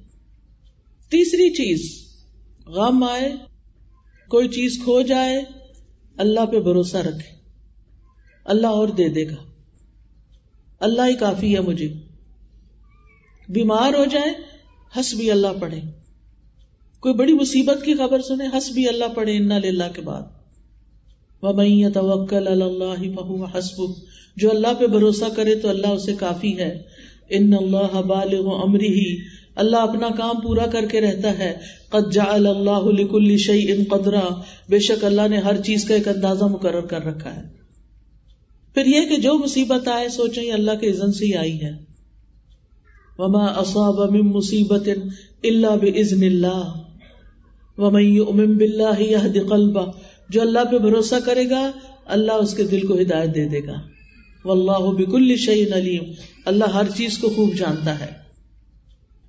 [1.08, 2.08] تیسری چیز،
[2.66, 3.32] غم آئے،
[4.28, 5.44] کوئی چیز کھو جائے،
[6.16, 7.38] اللہ پہ بھروسہ رکھے۔
[8.44, 9.34] اللہ اور دے دے گا۔
[10.80, 11.92] اللہ ہی کافی ہے مجھے۔
[13.48, 14.32] بیمار ہو جائے
[15.00, 15.80] ہس بھی اللہ پڑھے۔
[17.00, 20.22] کوئی بڑی مصیبت کی خبر سنے ہس بھی اللہ پڑھے۔ ان اللہ کے بعد۔
[21.94, 23.82] توکل اللہ حسب
[24.36, 26.82] جو اللہ پہ بھروسہ کرے تو اللہ اسے کافی ہے۔
[27.28, 31.56] ان اللہ بالغ امری ہی اللہ اپنا کام پورا کر کے رہتا ہے۔
[31.88, 34.20] قد جعل اللہ لکل شیء قدرا۔
[34.68, 37.42] بے شک اللہ نے ہر چیز کا ایک اندازہ مقرر کر رکھا ہے۔
[38.74, 41.70] پھر یہ کہ جو مصیبت آئے، سوچیں یہ اللہ کے اذن سے ہی آئی ہے۔
[43.18, 44.88] وما اصاب من مصیبت
[45.44, 46.72] الا باذن اللہ
[47.78, 49.92] ومن یؤمن باللہ یهد قلبہ
[50.28, 51.70] جو اللہ پہ بھروسہ کرے گا،
[52.06, 53.80] اللہ اس کے دل کو ہدایت دے دے گا۔
[54.44, 56.04] واللہ بكل شیء علیم۔
[56.44, 58.17] اللہ ہر چیز کو خوب جانتا ہے۔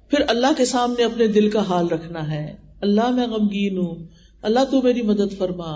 [0.10, 3.96] پھر اللہ کے سامنے اپنے دل کا حال رکھنا ہے۔ اللہ میں غمگین ہوں۔
[4.42, 5.76] اللہ تو میری مدد فرما۔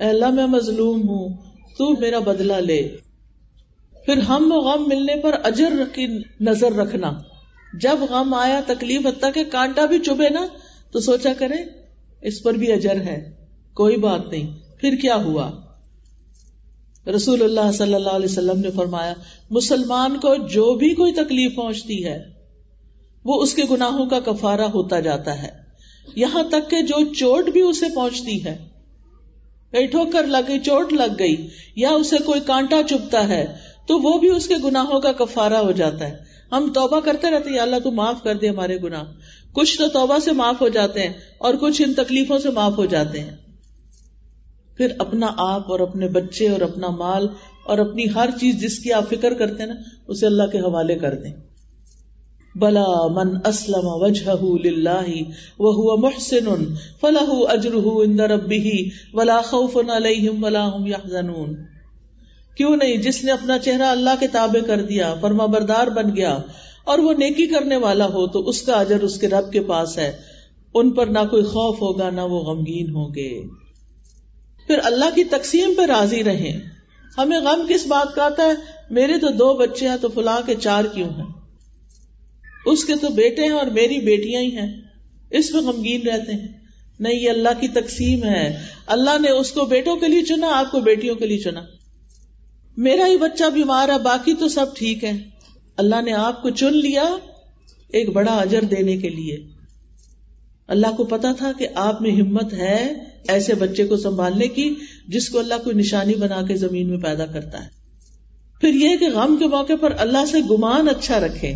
[0.00, 1.28] اے اللہ میں مظلوم ہوں۔
[1.78, 2.96] تو میرا بدلا لے۔
[4.06, 6.06] پھر ہم و غم ملنے پر اجر کی
[6.40, 7.12] نظر رکھنا۔
[7.80, 10.46] جب غم آیا، تکلیف حتیٰ کہ کانٹا بھی چبے نا،
[10.92, 11.54] تو سوچا کرے
[12.22, 13.30] اس پر بھی اجر ہے۔
[13.74, 15.50] کوئی بات نہیں۔ پھر کیا ہوا؟
[17.14, 19.14] رسول اللہ صلی اللہ علیہ وسلم نے فرمایا،
[19.50, 22.33] مسلمان کو جو بھی کوئی تکلیف پہنچتی ہے
[23.24, 25.48] وہ اس کے گناہوں کا کفارا ہوتا جاتا ہے۔
[26.16, 28.68] یہاں تک کہ جو چوٹ بھی اسے پہنچتی ہے۔
[29.72, 33.56] کئی ٹھوکر لگ گئی چوٹ لگ گئی یا اسے کوئی کانٹا چپتا ہے،
[33.86, 36.16] تو وہ بھی اس کے گناہوں کا کفارا ہو جاتا ہے۔
[36.52, 39.04] ہم توبہ کرتے رہتے ہیں اللہ تو معاف کر دے ہمارے گناہ۔
[39.52, 42.84] کچھ تو توبہ سے معاف ہو جاتے ہیں اور کچھ ان تکلیفوں سے معاف ہو
[42.84, 43.36] جاتے ہیں۔
[44.76, 47.28] پھر اپنا آپ اور اپنے بچے اور اپنا مال
[47.66, 49.74] اور اپنی ہر چیز جس کی آپ فکر کرتے ہیں نا،
[50.08, 51.32] اسے اللہ کے حوالے کر دیں۔
[52.54, 54.30] بلا من اسلم وجہ
[55.58, 57.74] وہ محسن فلاح اجر
[59.14, 61.54] ولا خوف علیہم ولا هم يحزنون
[62.56, 66.38] کیوں نہیں جس نے اپنا چہرہ اللہ کے تابع کر دیا، فرما بردار بن گیا،
[66.84, 69.98] اور وہ نیکی کرنے والا ہو تو اس کا اجر اس کے رب کے پاس
[69.98, 70.12] ہے۔
[70.74, 73.42] ان پر نہ کوئی خوف ہوگا، نہ وہ غمگین ہوں گے۔
[74.66, 76.60] پھر اللہ کی تقسیم پہ راضی رہیں۔
[77.18, 78.52] ہمیں غم کس بات کا آتا ہے؟
[78.90, 81.43] میرے تو دو بچے ہیں تو فلاں کے چار کیوں ہیں؟
[82.66, 84.80] اس کے تو بیٹے ہیں اور میری بیٹیاں ہی ہیں۔
[85.30, 86.48] اس میں غمگین رہتے ہیں۔
[87.00, 90.70] نہیں، یہ اللہ کی تقسیم ہے۔ اللہ نے اس کو بیٹوں کے لیے چنا، آپ
[90.70, 91.60] کو بیٹیوں کے لیے چنا۔
[92.76, 95.12] میرا ہی بچہ بیمار ہے، باقی تو سب ٹھیک ہے
[95.76, 97.16] اللہ نے آپ کو چن لیا
[97.88, 99.36] ایک بڑا اجر دینے کے لیے۔
[100.66, 102.92] اللہ کو پتا تھا کہ آپ میں ہمت ہے
[103.28, 104.74] ایسے بچے کو سنبھالنے کی،
[105.08, 107.68] جس کو اللہ کوئی نشانی بنا کے زمین میں پیدا کرتا ہے۔
[108.60, 111.54] پھر یہ کہ غم کے موقع پر اللہ سے گمان اچھا رکھے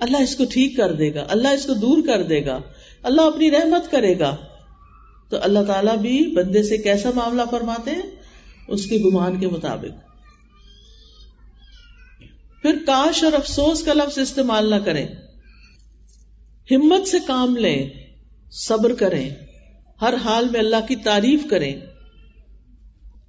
[0.00, 2.60] اللہ اس کو ٹھیک کر دے گا، اللہ اس کو دور کر دے گا،
[3.02, 4.36] اللہ اپنی رحمت کرے گا۔
[5.28, 8.02] تو اللہ تعالیٰ بھی بندے سے کیسا معاملہ فرماتے ہیں؟
[8.68, 10.08] اس کے گمان کے مطابق۔
[12.62, 15.08] پھر کاش اور افسوس کا لفظ استعمال نہ کریں۔
[16.70, 17.88] ہمت سے کام لیں،
[18.50, 19.30] صبر کریں،
[20.00, 21.74] ہر حال میں اللہ کی تعریف کریں۔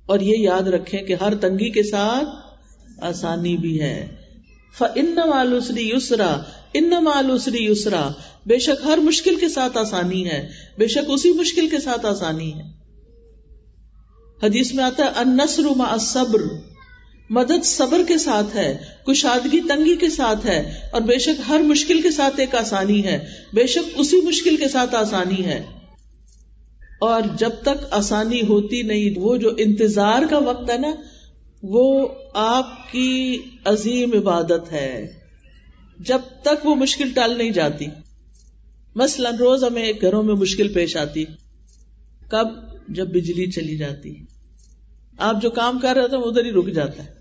[0.06, 2.58] اور یہ یاد رکھیں کہ ہر تنگی کے ساتھ
[3.02, 4.19] آسانی بھی ہے۔
[4.96, 6.38] ان مالوسری یسرا
[6.74, 8.10] ان مالوسری یسرا
[8.46, 12.54] بے شک ہر مشکل کے ساتھ آسانی ہے، بے شک اسی مشکل کے ساتھ آسانی
[12.54, 12.62] ہے۔
[14.44, 16.42] حدیث میں آتا ہے انسر ما صبر
[17.30, 18.78] مدد صبر کے ساتھ ہے،
[19.08, 23.26] کشادگی تنگی کے ساتھ ہے، اور بے شک ہر مشکل کے ساتھ ایک آسانی ہے۔
[23.54, 25.66] بے شک اسی مشکل کے ساتھ آسانی ہے۔
[27.02, 30.92] اور جب تک آسانی ہوتی نہیں، وہ جو انتظار کا وقت ہے نا
[31.64, 35.20] وہ آپ کی عظیم عبادت ہے۔
[36.00, 37.86] جب تک وہ مشکل ٹال نہیں جاتی۔
[38.96, 41.26] مثلاً روز ہمیں گھروں میں مشکل پیش آتی۔
[42.30, 42.48] کب؟
[42.90, 44.16] جب بجلی چلی جاتی۔
[45.18, 47.14] آپ جو کام کر رہے ہوتے ہیں ادھر ہی رک جاتا ہے۔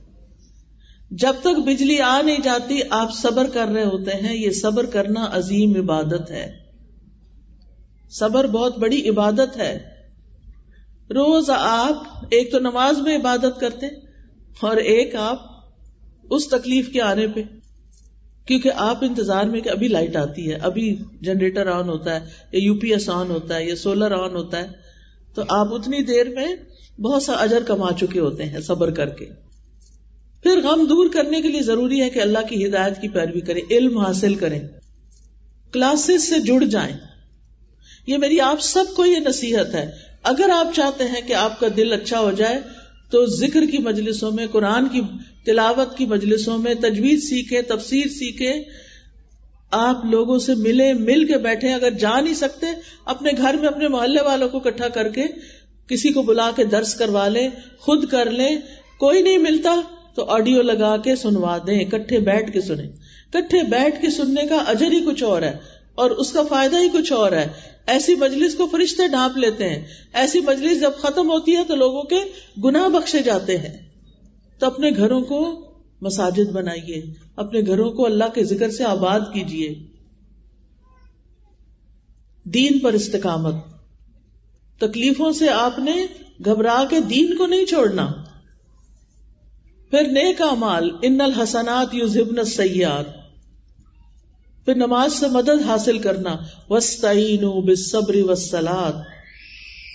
[1.10, 5.28] جب تک بجلی آ نہیں جاتی، آپ صبر کر رہے ہوتے ہیں۔ یہ صبر کرنا
[5.32, 6.52] عظیم عبادت ہے۔
[8.10, 9.78] صبر بہت بڑی عبادت ہے۔
[11.10, 11.96] روز آپ
[12.30, 14.07] ایک تو نماز میں عبادت کرتے
[14.60, 15.42] اور ایک آپ
[16.30, 17.42] اس تکلیف کے آنے پہ،
[18.46, 22.60] کیونکہ آپ انتظار میں کہ ابھی لائٹ آتی ہے، ابھی جنریٹر آن ہوتا ہے، یا
[22.62, 24.68] یو پی ایس آن ہوتا ہے، یا سولر آن ہوتا ہے،
[25.34, 26.54] تو آپ اتنی دیر میں
[27.00, 29.26] بہت سا اجر کما چکے ہوتے ہیں صبر کر کے۔
[30.42, 33.62] پھر غم دور کرنے کے لیے ضروری ہے کہ اللہ کی ہدایت کی پیروی کریں،
[33.70, 34.60] علم حاصل کریں۔
[35.72, 36.96] کلاسز سے جڑ جائیں۔
[38.06, 39.90] یہ میری آپ سب کو یہ نصیحت ہے۔
[40.22, 42.60] اگر آپ چاہتے ہیں کہ آپ کا دل اچھا ہو جائے
[43.10, 45.00] تو ذکر کی مجلسوں میں، قرآن کی
[45.44, 48.52] تلاوت کی مجلسوں میں تجویز سیکھے، تفسیر سیکھے،
[49.70, 52.66] آپ لوگوں سے ملے، مل کے بیٹھے، اگر جا نہیں سکتے،
[53.04, 55.22] اپنے گھر میں اپنے محلے والوں کو اکٹھا کر کے
[55.86, 58.56] کسی کو بلا کے درس کروا لیں، خود کر لیں،
[58.98, 59.80] کوئی نہیں ملتا،
[60.14, 62.88] تو آڈیو لگا کے سنوا دیں کٹھے بیٹھ کے سنیں۔
[63.30, 65.56] کٹھے بیٹھ کے سننے کا اجر ہی کچھ اور ہے۔
[65.98, 67.46] اور اس کا فائدہ ہی کچھ اور ہے۔
[67.86, 72.02] ایسی مجلس کو فرشتے ڈھانپ لیتے ہیں۔ ایسی مجلس جب ختم ہوتی ہے تو لوگوں
[72.02, 72.16] کے
[72.64, 73.88] گناہ بخشے جاتے ہیں۔
[74.58, 75.64] تو اپنے گھروں کو
[76.00, 77.02] مساجد بنائیے۔
[77.36, 79.74] اپنے گھروں کو اللہ کے ذکر سے آباد کیجیے۔
[82.44, 83.54] دین پر استقامت۔
[84.78, 86.06] تکلیفوں سے آپ نے
[86.44, 88.12] گھبرا کے دین کو نہیں چھوڑنا۔
[89.90, 93.17] پھر نیک مال ان الحسنات یو ذبن سیاد
[94.68, 96.36] پھر نماز سے مدد حاصل کرنا۔
[96.70, 98.92] وسطین بصبر وسلاد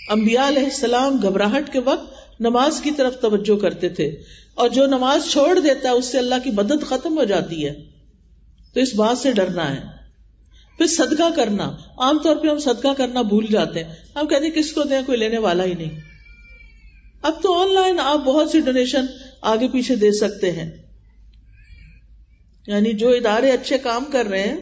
[0.08, 4.16] امبیا علیہ السلام گھبراہٹ کے وقت نماز کی طرف توجہ کرتے تھے۔
[4.54, 7.74] اور جو نماز چھوڑ دیتا ہے، اس سے اللہ کی مدد ختم ہو جاتی ہے۔
[8.74, 9.82] تو اس بات سے ڈرنا ہے۔
[10.78, 14.52] پھر صدقہ کرنا۔ عام طور پہ ہم صدقہ کرنا بھول جاتے ہیں۔ ہم کہتے ہیں،
[14.52, 16.00] کس کو دیں؟ کوئی لینے والا ہی نہیں۔
[17.22, 19.06] اب تو آن لائن آپ بہت سی ڈونیشن
[19.42, 20.83] آگے پیچھے دے سکتے ہیں۔
[22.66, 24.56] یعنی جو ادارے اچھے کام کر رہے ہیں،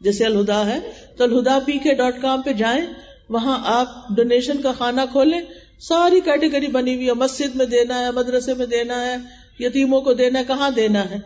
[0.00, 0.78] جیسے الہدا ہے،
[1.16, 2.86] تو الہدا پی کے ڈاٹ کام پہ جائیں،
[3.28, 5.40] وہاں آپ ڈونیشن کا خانہ کھولیں،
[5.80, 9.16] ساری کیٹیگری بنی ہوئی ہے، مسجد میں دینا ہے، مدرسے میں دینا ہے،
[9.58, 11.18] یتیموں کو دینا ہے، کہاں دینا ہے؟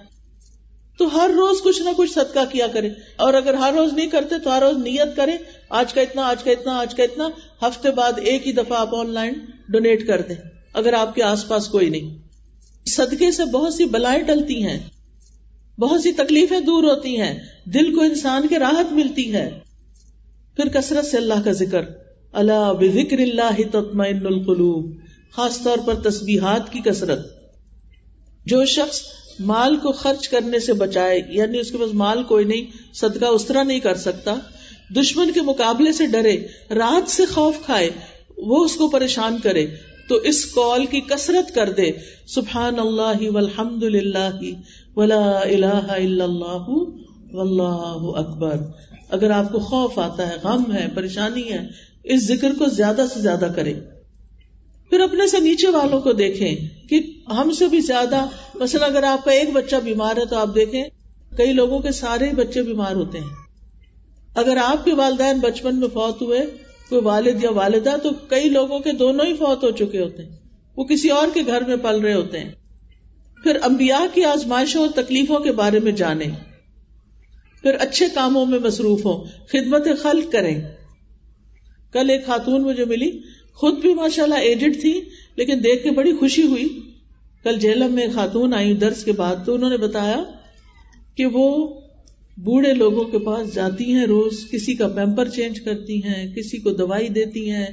[0.99, 4.35] تو ہر روز کچھ نہ کچھ صدقہ کیا کرے اور اگر ہر روز نہیں کرتے،
[4.45, 5.33] تو ہر روز نیت کرے
[5.69, 7.29] آج کا اتنا، آج کا اتنا، آج کا اتنا،
[7.63, 9.35] ہفتے بعد ایک ہی دفعہ آپ آن لائن
[9.69, 10.37] ڈونیٹ کر دیں،
[10.73, 12.19] اگر آپ کے آس پاس کوئی نہیں۔
[12.87, 14.79] صدقے سے بہت سی بلائیں ٹلتی ہیں۔
[15.79, 19.51] بہت سی تکلیفیں دور ہوتی ہیں۔ دل کو انسان کے راحت ملتی ہے۔
[20.57, 21.81] پھر کثرت سے اللہ کا ذکر۔
[22.33, 24.93] اللہ بکر اللہ تطمئن القلوب۔
[25.33, 27.19] خاص طور پر تسبیحات کی کثرت۔
[28.47, 29.01] جو شخص
[29.41, 33.45] مال کو خرچ کرنے سے بچائے یعنی اس کے پاس مال کوئی نہیں، صدقہ اس
[33.45, 34.35] طرح نہیں کر سکتا،
[34.97, 37.91] دشمن کے مقابلے سے ڈرے رات سے خوف کھائے،
[38.37, 39.67] وہ اس کو پریشان کرے۔
[40.09, 41.91] تو اس کال کی کثرت کر دے۔
[42.27, 44.41] سبحان اللہ والحمد للہ
[44.97, 46.69] ولا الہ الا اللہ
[47.35, 48.57] واللہ اکبر۔
[49.09, 51.67] اگر آپ کو خوف آتا ہے، غم ہے، پریشانی ہے،
[52.05, 53.75] اس ذکر کو زیادہ سے زیادہ کرے
[54.91, 56.55] پھر اپنے سے نیچے والوں کو دیکھیں
[56.89, 60.55] کہ ہم سے بھی زیادہ، مثلا اگر آپ کا ایک بچہ بیمار ہے تو آپ
[60.55, 60.85] دیکھیں،
[61.37, 63.45] کئی لوگوں کے سارے بچے بیمار ہوتے ہیں۔
[64.35, 66.41] اگر آپ کے والدین بچپن میں فوت ہوئے
[66.89, 70.37] کوئی والد یا والدہ تو کئی لوگوں کے دونوں ہی فوت ہو چکے ہوتے ہیں۔
[70.77, 72.53] وہ کسی اور کے گھر میں پل رہے ہوتے ہیں۔
[73.43, 76.31] پھر امبیا کی آزمائشوں اور تکلیفوں کے بارے میں جانیں۔
[77.63, 80.61] پھر اچھے کاموں میں مصروف ہو خدمت خلق کریں۔
[81.93, 83.21] کل ایک خاتون مجھے ملی۔
[83.55, 85.01] خود بھی ماشاء اللہ ایجڈ تھی،
[85.37, 86.81] لیکن دیکھ کے بڑی خوشی ہوئی۔
[87.45, 90.25] کل جیلم میں خاتون آئی درس کے بعد، تو انہوں نے بتایا
[91.17, 91.81] کہ وہ
[92.37, 96.71] بوڑھے لوگوں کے پاس جاتی ہیں روز، کسی کا پیمپر چینج کرتی ہیں، کسی کو
[96.71, 97.67] دوائی دیتی ہیں،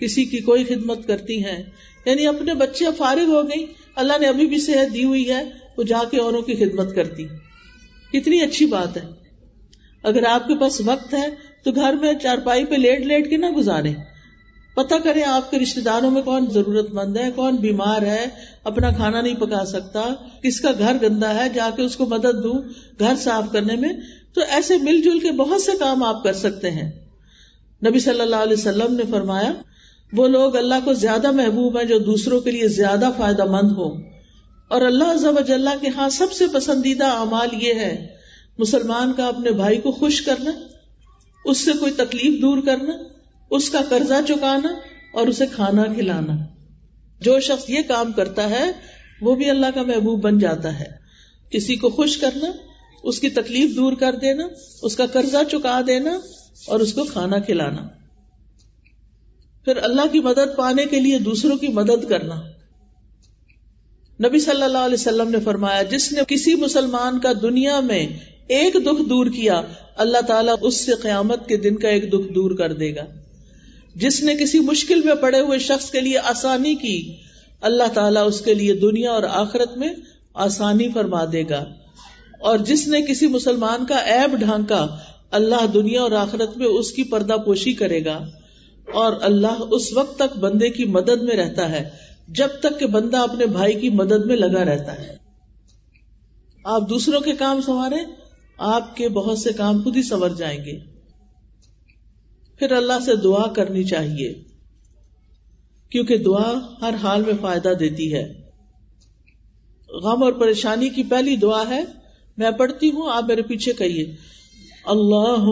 [0.00, 1.62] کسی کی کوئی خدمت کرتی ہیں۔
[2.06, 5.42] یعنی اپنے بچے فارغ ہو گئی اللہ نے ابھی بھی صحت دی ہوئی ہے،
[5.76, 7.26] وہ جا کے اوروں کی خدمت کرتی۔
[8.12, 9.02] کتنی اچھی بات ہے۔
[10.02, 11.28] اگر آپ کے پاس وقت ہے،
[11.64, 13.92] تو گھر میں چارپائی پہ لیٹ لیٹ کے نہ گزارے
[14.76, 18.26] پتا کریں آپ کے رشتے داروں میں کون ضرورت مند ہے، کون بیمار ہے
[18.64, 20.02] اپنا کھانا نہیں پکا سکتا،
[20.42, 22.58] کس کا گھر گندا ہے، جا کے اس کو مدد دوں
[22.98, 23.92] گھر صاف کرنے میں،
[24.34, 26.90] تو ایسے مل جل کے بہت سے کام آپ کر سکتے ہیں۔
[27.86, 29.52] نبی صلی اللہ علیہ وسلم نے فرمایا،
[30.12, 33.94] وہ لوگ اللہ کو زیادہ محبوب ہیں جو دوسروں کے لیے زیادہ فائدہ مند ہو
[34.68, 38.06] اور اللہ اللہ کے ہاں سب سے پسندیدہ اعمال یہ ہے،
[38.58, 40.50] مسلمان کا اپنے بھائی کو خوش کرنا،
[41.44, 42.92] اس سے کوئی تکلیف دور کرنا،
[43.50, 44.68] اس کا قرضہ چکانا
[45.12, 46.53] اور اسے کھانا کھلانا۔
[47.24, 48.70] جو شخص یہ کام کرتا ہے،
[49.20, 51.04] وہ بھی اللہ کا محبوب بن جاتا ہے۔
[51.50, 52.46] کسی کو خوش کرنا،
[53.02, 54.46] اس کی تکلیف دور کر دینا،
[54.82, 56.18] اس کا قرضہ چکا دینا
[56.66, 57.88] اور اس کو کھانا کھلانا۔
[59.64, 62.34] پھر اللہ کی مدد پانے کے لیے دوسروں کی مدد کرنا۔
[64.28, 68.06] نبی صلی اللہ علیہ وسلم نے فرمایا، جس نے کسی مسلمان کا دنیا میں
[68.48, 69.62] ایک دکھ دور کیا،
[69.96, 73.23] اللہ تعالیٰ اس سے قیامت کے دن کا ایک دکھ دور کر دے گا۔
[73.94, 77.16] جس نے کسی مشکل میں پڑے ہوئے شخص کے لیے آسانی کی،
[77.60, 79.88] اللہ تعالیٰ اس کے لیے دنیا اور آخرت میں
[80.34, 81.64] آسانی فرما دے گا۔
[82.40, 84.98] اور جس نے کسی مسلمان کا ایب ڈھانکا،
[85.30, 88.18] اللہ دنیا اور آخرت میں اس کی پردہ پوشی کرے گا۔
[88.94, 91.88] اور اللہ اس وقت تک بندے کی مدد میں رہتا ہے،
[92.28, 95.16] جب تک کہ بندہ اپنے بھائی کی مدد میں لگا رہتا ہے۔
[96.64, 97.96] آپ دوسروں کے کام سنوارے
[98.58, 100.93] آپ کے بہت سے کام خود ہی سنور جائیں گے۔
[102.58, 104.32] پھر اللہ سے دعا کرنی چاہیے،
[105.90, 108.24] کیونکہ دعا ہر حال میں فائدہ دیتی ہے۔
[109.88, 111.82] غم اور پریشانی کی پہلی دعا ہے،
[112.38, 114.04] میں پڑھتی ہوں، آپ میرے پیچھے کہیے۔
[114.84, 115.44] اللہ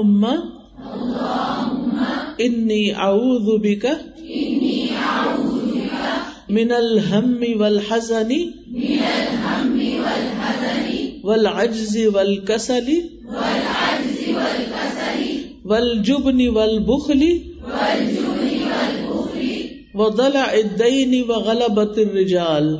[2.38, 3.87] انی اعوذ بک
[6.49, 8.31] من الہم والحزن،
[11.25, 12.88] والعجز والکسل
[15.64, 17.22] والجبن والبخل
[19.94, 22.77] وضلع الدين وغلبة الرجال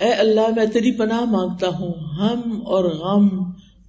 [0.00, 3.28] اے اللہ، میں تیری پناہ مانگتا ہوں۔ ہم اور غم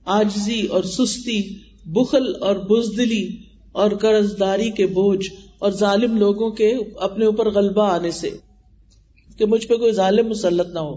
[0.05, 1.41] آجزی اور سستی،
[1.85, 3.25] بخل اور بزدلی
[3.71, 5.27] اور قرض داری کے بوجھ
[5.59, 8.29] اور ظالم لوگوں کے اپنے اوپر غلبہ آنے سے،
[9.37, 10.95] کہ مجھ پہ کوئی ظالم مسلط نہ ہو۔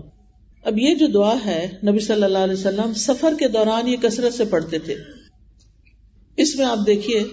[0.64, 4.34] اب یہ جو دعا ہے نبی صلی اللہ علیہ وسلم سفر کے دوران یہ کثرت
[4.34, 4.94] سے پڑھتے تھے۔
[6.36, 7.24] اس میں آپ دیکھیے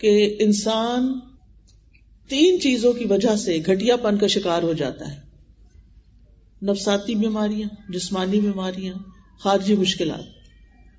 [0.00, 1.18] کہ انسان
[2.28, 5.20] تین چیزوں کی وجہ سے گٹیا پن کا شکار ہو جاتا ہے۔
[6.62, 8.94] نفساتی بیماریاں، جسمانی بیماریاں،
[9.40, 10.22] خارجی مشکلات۔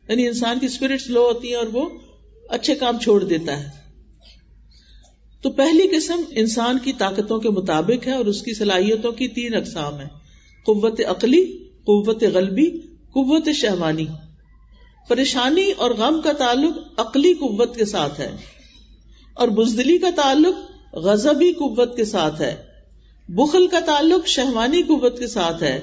[0.09, 1.89] یعنی انسان کی اسپرٹ سلو ہوتی ہیں اور وہ
[2.49, 3.69] اچھے کام چھوڑ دیتا ہے۔
[5.41, 9.55] تو پہلی قسم انسان کی طاقتوں کے مطابق ہے اور اس کی صلاحیتوں کی تین
[9.55, 10.22] اقسام ہے
[10.65, 12.69] قوت عقلی، قوت غلبی،
[13.11, 14.05] قوت شہوانی۔
[15.07, 18.31] پریشانی اور غم کا تعلق عقلی قوت کے ساتھ ہے
[19.33, 20.55] اور بزدلی کا تعلق
[20.95, 22.55] غزبی قوت کے ساتھ ہے۔
[23.29, 25.77] بخل کا تعلق شہوانی قوت کے ساتھ ہے۔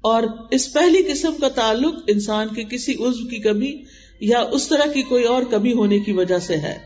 [0.00, 3.76] اور اس پہلی قسم کا تعلق انسان کے کسی عزو کی کمی
[4.20, 6.78] یا اس طرح کی کوئی اور کمی ہونے کی وجہ سے ہے۔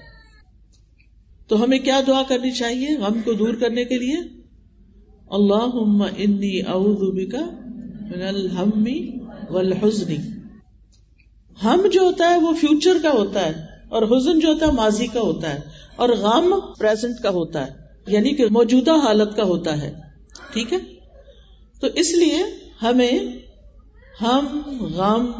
[1.48, 4.35] تو ہمیں کیا دعا کرنی چاہیے غم کو دور کرنے کے لیے؟
[5.30, 7.34] اللہ انی اعوذ بک
[8.00, 8.84] من الہم
[9.50, 10.14] والحزن.
[11.64, 15.06] ہم جو ہوتا ہے وہ فیوچر کا ہوتا ہے اور حزن جو ہوتا ہے ماضی
[15.06, 15.60] کا ہوتا ہے
[15.96, 17.72] اور غم پریزنٹ کا ہوتا ہے
[18.06, 19.94] یعنی کہ موجودہ حالت کا ہوتا ہے۔
[20.52, 20.78] ٹھیک ہے؟
[21.80, 22.42] تو اس لیے
[22.82, 23.18] ہمیں
[24.22, 25.30] ہم، غم،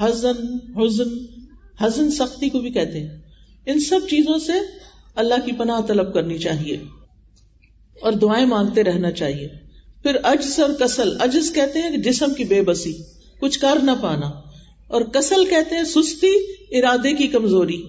[0.00, 1.08] حزن حزن
[1.80, 3.18] حزن سختی کو بھی کہتے ہیں۔
[3.66, 4.52] ان سب چیزوں سے
[5.14, 6.76] اللہ کی پناہ طلب کرنی چاہیے۔
[8.00, 9.48] اور دعائیں مانگتے رہنا چاہیے۔
[10.02, 13.02] پھر اجز اور کسل، اجز کہتے ہیں جسم کی بے بسی،
[13.40, 14.26] کچھ کر نہ پانا۔
[14.88, 16.32] اور کسل کہتے ہیں سستی،
[16.78, 17.82] ارادے کی کمزوری۔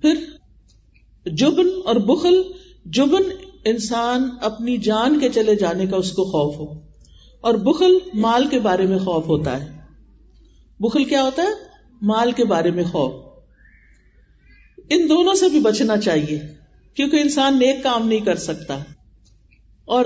[0.00, 0.14] پھر
[1.26, 2.42] جبن اور بخل،
[2.84, 3.22] جبن
[3.64, 6.80] انسان اپنی جان کے چلے جانے کا اس کو خوف ہو۔
[7.40, 9.78] اور بخل مال کے بارے میں خوف ہوتا ہے۔
[10.80, 11.48] بخل کیا ہوتا ہے؟
[12.02, 13.12] مال کے بارے میں خوف۔
[14.90, 16.57] ان دونوں سے بھی بچنا چاہیے۔
[16.98, 18.74] کیونکہ انسان نیک کام نہیں کر سکتا۔
[19.84, 20.04] اور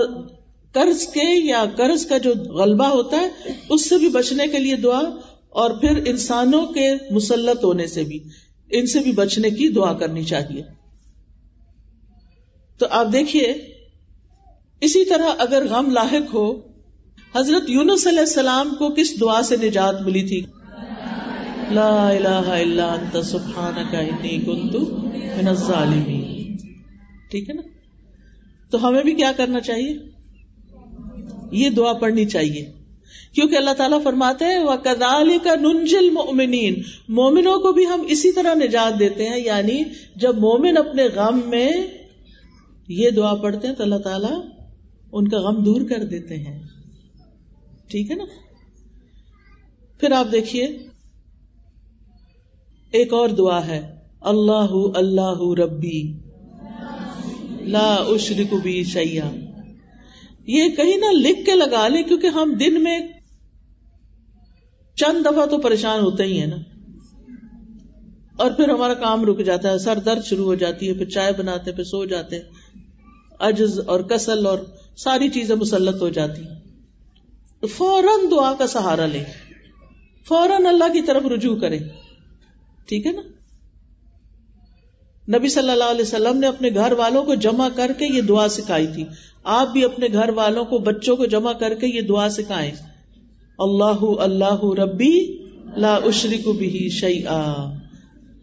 [0.73, 3.29] قرض کے یا قرض کا جو غلبہ ہوتا ہے،
[3.69, 5.01] اس سے بھی بچنے کے لیے دعا،
[5.49, 8.19] اور پھر انسانوں کے مسلط ہونے سے بھی،
[8.71, 10.61] ان سے بھی بچنے کی دعا کرنی چاہیے۔
[12.77, 13.53] تو آپ دیکھیے،
[14.81, 16.59] اسی طرح اگر غم لاحق ہو،
[17.35, 20.41] حضرت یونس علیہ السلام کو کس دعا سے نجات ملی تھی؟
[21.71, 24.75] لا الہ الا انت سبحانک انی کنت
[25.11, 26.22] من الظالمین۔
[27.33, 27.61] ٹھیک ہے نا؟
[28.71, 29.97] تو ہمیں بھی کیا کرنا چاہیے؟
[31.51, 32.71] یہ دعا پڑھنی چاہیے۔
[33.33, 36.73] کیونکہ اللہ تعالیٰ فرماتے ہیں وہ کدال کا ننجل مومنین
[37.09, 39.83] مومنوں کو بھی ہم اسی طرح نجات دیتے ہیں یعنی
[40.15, 41.71] جب مومن اپنے غم میں
[42.87, 44.45] یہ دعا پڑھتے ہیں، تو اللہ تعالیٰ
[45.11, 46.63] ان کا غم دور کر دیتے ہیں۔
[47.87, 48.23] ٹھیک ہے نا؟
[49.99, 50.63] پھر آپ دیکھیے،
[52.91, 56.22] ایک اور دعا ہے، اللہ اللہ ربی۔
[57.65, 59.31] لا اشرک بھی شیا
[60.47, 62.99] یہ کہیں نہ لکھ کے لگا لے کیونکہ ہم دن میں
[64.95, 66.55] چند دفعہ تو پریشان ہوتے ہی ہیں نا۔
[68.35, 71.33] اور پھر ہمارا کام رک جاتا ہے، سر درد شروع ہو جاتی ہے، پھر چائے
[71.37, 72.39] بناتے پھر سو جاتے
[73.39, 74.57] اجز اور کسل اور
[74.97, 76.63] ساری چیزیں مسلط ہو جاتی ہیں۔
[77.67, 79.23] فوراً دعا کا سہارا لے
[80.27, 81.79] فوراً اللہ کی طرف رجوع کرے
[82.85, 83.21] ٹھیک ہے نا؟
[85.29, 88.47] نبی صلی اللہ علیہ وسلم نے اپنے گھر والوں کو جمع کر کے یہ دعا
[88.47, 89.03] سکھائی تھی۔
[89.43, 92.71] آپ بھی اپنے گھر والوں کو، بچوں کو جمع کر کے یہ دعا سکھائیں۔
[93.59, 95.37] اللہ اللہ ربی
[95.77, 97.23] لا اشرک بھی شعی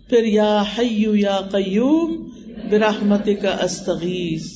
[0.08, 2.28] پھر یا حیو یا قیوم
[2.70, 4.52] برحمت کا استغیث۔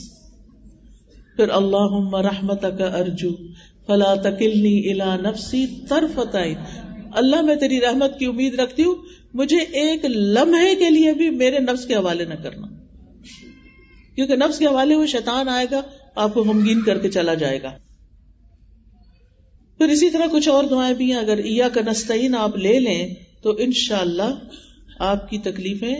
[1.37, 3.31] پھر اللہ رحمت کا ارجو۔
[3.87, 6.37] فلا تکلنی الا نفسی طرفت
[7.14, 8.94] اللہ میں تیری رحمت کی امید رکھتی ہوں،
[9.34, 12.66] مجھے ایک لمحے کے لیے بھی میرے نفس کے حوالے نہ کرنا۔
[14.14, 15.82] کیونکہ نفس کے حوالے وہ شیطان آئے گا،
[16.14, 17.72] آپ کو غمگین کر کے چلا جائے گا۔
[19.78, 23.14] پھر اسی طرح کچھ اور دعائیں بھی ہیں۔ اگر ایا کا نستعین آپ لے لیں،
[23.42, 24.38] تو ان شاء اللہ
[24.98, 25.96] آپ کی تکلیفیں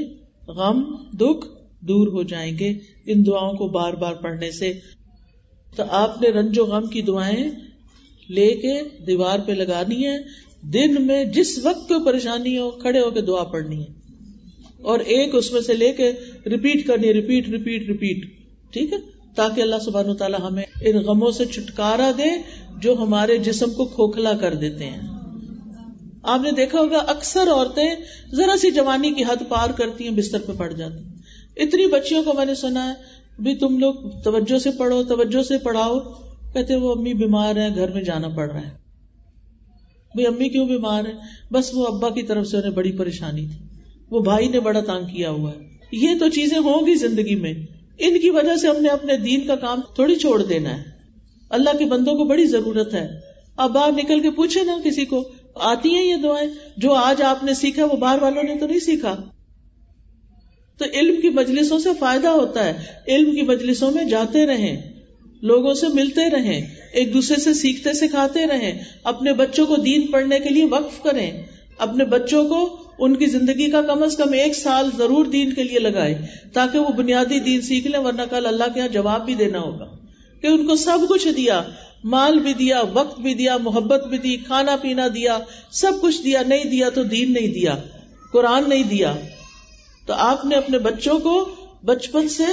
[0.48, 1.46] غم، دکھ
[1.80, 2.72] دور ہو جائیں گے۔
[3.06, 4.72] ان دعاؤں کو بار بار پڑھنے سے۔
[5.76, 7.50] تو آپ نے رنج و غم کی دعائیں
[8.28, 10.18] لے کے دیوار پہ لگانی ہے
[10.72, 14.04] دن میں جس وقت کو پریشانی ہو، کھڑے ہو کے دعا پڑھنی ہے۔
[14.82, 16.12] اور ایک اس میں سے لے کے
[16.46, 18.26] ریپیٹ کرنی ہے ریپیٹ ریپیٹ ریپیٹ
[18.72, 18.98] ٹھیک ہے؟
[19.34, 22.24] تاکہ اللہ سبحان تعالیٰ ہمیں ان غموں سے چھٹکارا دے
[22.82, 25.00] جو ہمارے جسم کو کھوکھلا کر دیتے ہیں۔
[26.22, 27.94] آپ نے دیکھا ہوگا، اکثر عورتیں
[28.34, 31.04] ذرا سی جوانی کی حد پار کرتی ہیں، بستر پہ پڑ جاتی
[31.62, 32.94] اتنی بچیوں کو میں نے سنا ہے،
[33.42, 33.94] بھی تم لوگ
[34.24, 35.98] توجہ سے پڑھو، توجہ سے پڑھاؤ۔
[36.52, 38.84] کہتے وہ امی بیمار ہیں، گھر میں جانا پڑ رہا ہے۔
[40.14, 41.12] بھائی امی کیوں بیمار ہے
[41.52, 43.66] بس وہ ابا کی طرف سے انہیں بڑی پریشانی تھی۔
[44.10, 45.58] وہ بھائی نے بڑا تانگ کیا ہوا ہے۔
[45.92, 47.54] یہ تو چیزیں ہوں گی زندگی میں۔
[47.98, 50.82] ان کی وجہ سے ہم نے اپنے دین کا کام تھوڑی چھوڑ دینا ہے۔
[51.50, 53.08] اللہ کے بندوں کو بڑی ضرورت ہے۔
[53.56, 57.44] اب باہر نکل کے پوچھے نا کسی کو، آتی ہیں یہ دعائیں؟ جو آج آپ
[57.44, 59.22] نے سیکھا، وہ باہر والوں نے تو نہیں سیکھا؟
[60.78, 64.92] تو علم کی مجلسوں سے فائدہ ہوتا ہے۔ علم کی مجلسوں میں جاتے رہیں۔
[65.42, 70.38] لوگوں سے ملتے رہیں۔ ایک دوسرے سے سیکھتے سکھاتے رہیں، اپنے بچوں کو دین پڑھنے
[70.38, 71.42] کے لیے وقف کریں۔
[71.78, 75.62] اپنے بچوں کو ان کی زندگی کا کم از کم ایک سال ضرور دین کے
[75.62, 76.18] لیے لگائے
[76.53, 79.97] تاکہ وہ بنیادی دین سیکھ لیں، ورنہ کل اللہ کے یہاں جواب بھی دینا ہوگا۔
[80.42, 81.62] کہ ان کو سب کچھ دیا،
[82.05, 85.38] مال بھی دیا، وقت بھی دیا، محبت بھی دی، کھانا پینا دیا،
[85.70, 87.74] سب کچھ دیا، نہیں دیا تو دین نہیں دیا،
[88.32, 89.14] قرآن نہیں دیا۔
[90.07, 91.49] تو آپ نے اپنے بچوں کو
[91.84, 92.45] بچپن سے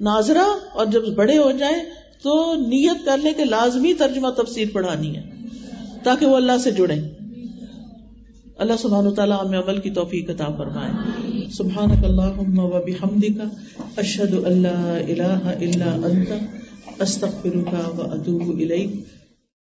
[0.00, 5.22] ناظرہ اور جب بڑے ہو جائیں تو نیت کرنے کے لازمی ترجمہ تفسیر پڑھانی ہے،
[6.02, 7.00] تاکہ وہ اللہ سے جڑے
[8.56, 10.92] اللہ سبحان و تعالیٰ ہمیں عمل کی توفیق عطا فرمائے۔
[11.52, 13.40] سبحان اللہم و بحمدک،
[13.96, 16.32] اشہد اللہ الہ الا انت،
[17.02, 19.19] استغفرک و اتوب الیک۔